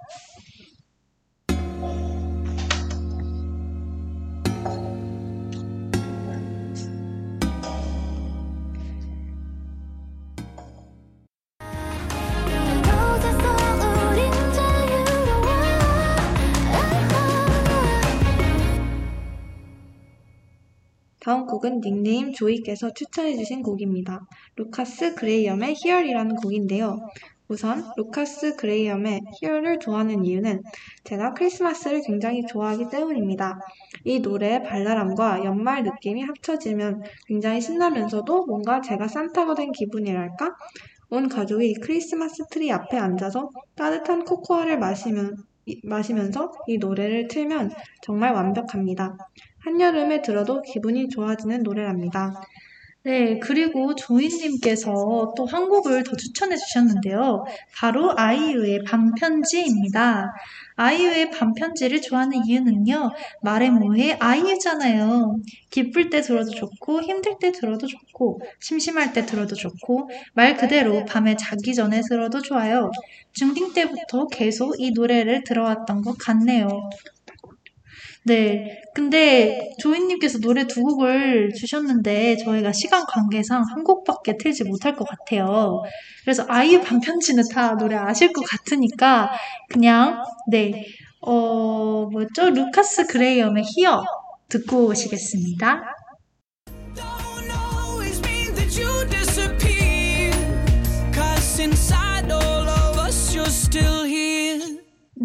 다음 21.27 21.45
곡은 21.45 21.81
닉네임 21.81 22.31
조이께서 22.31 22.93
추천해주신 22.93 23.61
곡입니다. 23.61 24.21
루카스 24.55 25.15
그레이엄의 25.15 25.75
Here이라는 25.83 26.37
곡인데요. 26.37 27.01
우선 27.49 27.83
루카스 27.97 28.55
그레이엄의 28.55 29.19
Here를 29.43 29.77
좋아하는 29.79 30.23
이유는 30.23 30.61
제가 31.03 31.33
크리스마스를 31.33 32.01
굉장히 32.07 32.45
좋아하기 32.45 32.85
때문입니다. 32.89 33.59
이 34.05 34.21
노래의 34.21 34.63
발랄함과 34.63 35.43
연말 35.43 35.83
느낌이 35.83 36.23
합쳐지면 36.23 37.03
굉장히 37.27 37.59
신나면서도 37.59 38.45
뭔가 38.45 38.79
제가 38.79 39.09
산타가 39.09 39.53
된 39.55 39.73
기분이랄까? 39.73 40.55
온 41.09 41.27
가족이 41.27 41.73
크리스마스 41.81 42.45
트리 42.49 42.71
앞에 42.71 42.97
앉아서 42.97 43.49
따뜻한 43.75 44.23
코코아를 44.23 44.79
마시면, 44.79 45.35
이- 45.65 45.81
마시면서 45.83 46.51
이 46.67 46.77
노래를 46.77 47.27
틀면 47.27 47.71
정말 48.01 48.33
완벽합니다. 48.33 49.17
한여름에 49.67 50.21
들어도 50.21 50.61
기분이 50.61 51.09
좋아지는 51.09 51.63
노래랍니다. 51.63 52.33
네, 53.03 53.39
그리고 53.39 53.95
조이님께서 53.95 55.33
또 55.37 55.45
한 55.45 55.69
곡을 55.69 56.03
더 56.03 56.15
추천해 56.17 56.57
주셨는데요. 56.57 57.45
바로 57.75 58.13
아이유의 58.17 58.83
반편지입니다. 58.85 60.33
아이유의 60.75 61.31
반편지를 61.31 62.01
좋아하는 62.01 62.45
이유는요, 62.45 63.11
말해 63.41 63.69
뭐해 63.69 64.17
아이유잖아요. 64.19 65.37
기쁠 65.69 66.09
때 66.09 66.21
들어도 66.21 66.51
좋고, 66.51 67.01
힘들 67.01 67.35
때 67.39 67.51
들어도 67.51 67.87
좋고, 67.87 68.41
심심할 68.59 69.13
때 69.13 69.25
들어도 69.25 69.55
좋고, 69.55 70.09
말 70.33 70.57
그대로 70.57 71.05
밤에 71.05 71.35
자기 71.37 71.73
전에 71.73 72.01
들어도 72.09 72.41
좋아요. 72.41 72.91
중딩 73.33 73.73
때부터 73.73 74.27
계속 74.27 74.75
이 74.79 74.91
노래를 74.91 75.43
들어왔던 75.45 76.01
것 76.01 76.17
같네요. 76.17 76.67
네. 78.27 78.81
근데 78.93 79.69
조이님께서 79.79 80.39
노래 80.39 80.67
두 80.67 80.81
곡을 80.81 81.53
주셨는데 81.53 82.37
저희가 82.37 82.73
시간 82.73 83.05
관계상 83.05 83.63
한 83.63 83.83
곡밖에 83.83 84.37
틀지 84.37 84.65
못할 84.65 84.95
것 84.95 85.07
같아요. 85.07 85.81
그래서 86.23 86.45
아이유 86.49 86.81
반편지는 86.81 87.43
다 87.53 87.75
노래 87.77 87.95
아실 87.95 88.33
것 88.33 88.41
같으니까 88.45 89.31
그냥 89.69 90.23
네. 90.51 90.85
어, 91.21 92.07
뭐였죠? 92.11 92.49
루카스 92.49 93.07
그레이엄의 93.07 93.63
히어 93.65 94.03
듣고 94.49 94.87
오시겠습니다. 94.87 95.96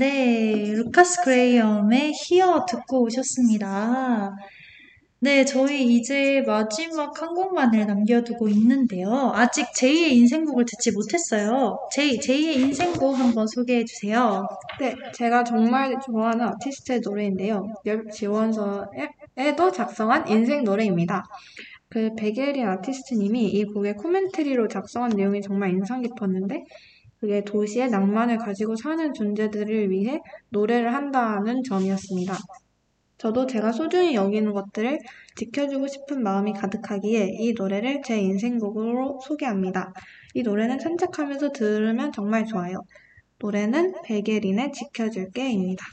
네, 0.02 0.72
루카스 0.74 1.22
그레이엄의 1.22 2.12
히어 2.12 2.66
듣고 2.66 3.04
오셨습니다. 3.04 4.34
네, 5.20 5.44
저희 5.44 5.94
이제 5.94 6.42
마지막 6.44 7.22
한 7.22 7.32
곡만을 7.34 7.86
남겨두고 7.86 8.48
있는데요. 8.48 9.30
아직 9.32 9.68
제2의 9.76 10.10
인생곡을 10.10 10.64
듣지 10.64 10.90
못했어요. 10.90 11.78
제, 11.92 12.16
제2의 12.16 12.56
인생곡 12.56 13.16
한번 13.16 13.46
소개해 13.46 13.84
주세요. 13.84 14.48
네, 14.80 14.96
제가 15.14 15.44
정말 15.44 15.94
좋아하는 16.04 16.48
아티스트의 16.48 16.98
노래인데요. 17.04 17.72
열 17.86 18.04
지원서에도 18.10 19.70
작성한 19.72 20.26
인생 20.26 20.64
노래입니다. 20.64 21.22
그 21.88 22.12
베게린 22.16 22.66
아티스트님이 22.66 23.50
이 23.50 23.64
곡의 23.66 23.94
코멘터리로 23.98 24.66
작성한 24.66 25.10
내용이 25.10 25.42
정말 25.42 25.70
인상 25.70 26.02
깊었는데 26.02 26.64
그게 27.22 27.44
도시의 27.44 27.88
낭만을 27.88 28.38
가지고 28.38 28.74
사는 28.74 29.14
존재들을 29.14 29.90
위해 29.90 30.18
노래를 30.48 30.92
한다는 30.92 31.62
점이었습니다. 31.62 32.36
저도 33.16 33.46
제가 33.46 33.70
소중히 33.70 34.16
여기는 34.16 34.52
것들을 34.52 34.98
지켜주고 35.36 35.86
싶은 35.86 36.24
마음이 36.24 36.52
가득하기에 36.52 37.36
이 37.38 37.52
노래를 37.52 38.02
제 38.04 38.18
인생곡으로 38.18 39.20
소개합니다. 39.22 39.92
이 40.34 40.42
노래는 40.42 40.80
산책하면서 40.80 41.50
들으면 41.50 42.10
정말 42.10 42.44
좋아요. 42.44 42.82
노래는 43.38 44.02
백예린의 44.02 44.72
지켜줄게입니다. 44.72 45.84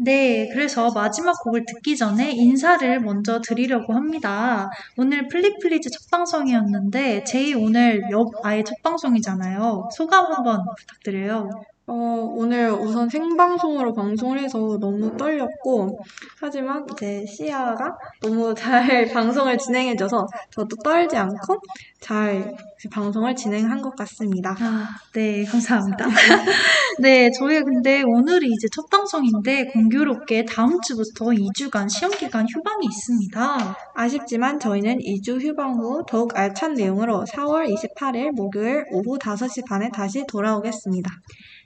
네, 0.00 0.48
그래서 0.52 0.92
마지막 0.92 1.32
곡을 1.42 1.64
듣기 1.66 1.96
전에 1.96 2.30
인사를 2.30 3.00
먼저 3.00 3.40
드리려고 3.40 3.94
합니다. 3.94 4.70
오늘 4.96 5.26
플리플리즈 5.26 5.90
첫 5.90 6.08
방송이었는데, 6.10 7.24
제이 7.24 7.54
오늘 7.54 8.02
몇, 8.08 8.28
아예 8.44 8.62
첫 8.62 8.74
방송이잖아요. 8.82 9.88
소감 9.96 10.32
한번 10.32 10.60
부탁드려요. 10.78 11.50
어, 11.88 11.94
오늘 12.36 12.70
우선 12.70 13.08
생방송으로 13.08 13.94
방송을 13.94 14.38
해서 14.38 14.58
너무 14.78 15.16
떨렸고, 15.16 15.98
하지만 16.38 16.86
이제 16.92 17.24
시아가 17.26 17.96
너무 18.20 18.54
잘 18.54 19.06
방송을 19.12 19.56
진행해줘서 19.56 20.26
저도 20.50 20.76
떨지 20.84 21.16
않고 21.16 21.58
잘 22.00 22.54
방송을 22.92 23.34
진행한 23.34 23.80
것 23.80 23.96
같습니다. 23.96 24.54
아, 24.60 24.86
네, 25.14 25.44
감사합니다. 25.44 26.06
네, 27.00 27.30
저희 27.30 27.62
근데 27.62 28.02
오늘이 28.04 28.48
이제 28.48 28.68
첫 28.70 28.88
방송인데 28.90 29.66
공교롭게 29.66 30.44
다음 30.44 30.78
주부터 30.82 31.26
2주간 31.26 31.88
시험기간 31.88 32.46
휴방이 32.48 32.84
있습니다. 32.84 33.76
아쉽지만 33.94 34.60
저희는 34.60 34.98
2주 34.98 35.40
휴방 35.40 35.78
후 35.78 36.02
더욱 36.06 36.36
알찬 36.36 36.74
내용으로 36.74 37.24
4월 37.24 37.66
28일 37.72 38.32
목요일 38.32 38.84
오후 38.92 39.18
5시 39.18 39.66
반에 39.66 39.90
다시 39.90 40.24
돌아오겠습니다. 40.28 41.10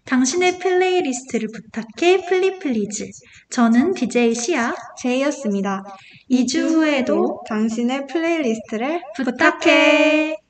당신의 0.04 0.58
플레이리스트를 0.58 1.48
부탁해 1.54 2.26
플리플리즈. 2.26 3.08
저는 3.50 3.94
DJ 3.94 4.34
시아. 4.34 4.74
제이였습니다. 5.00 5.84
2주 6.30 6.74
후에도 6.74 7.42
당신의 7.48 8.06
플레이리스트를 8.08 9.00
부탁해. 9.16 10.41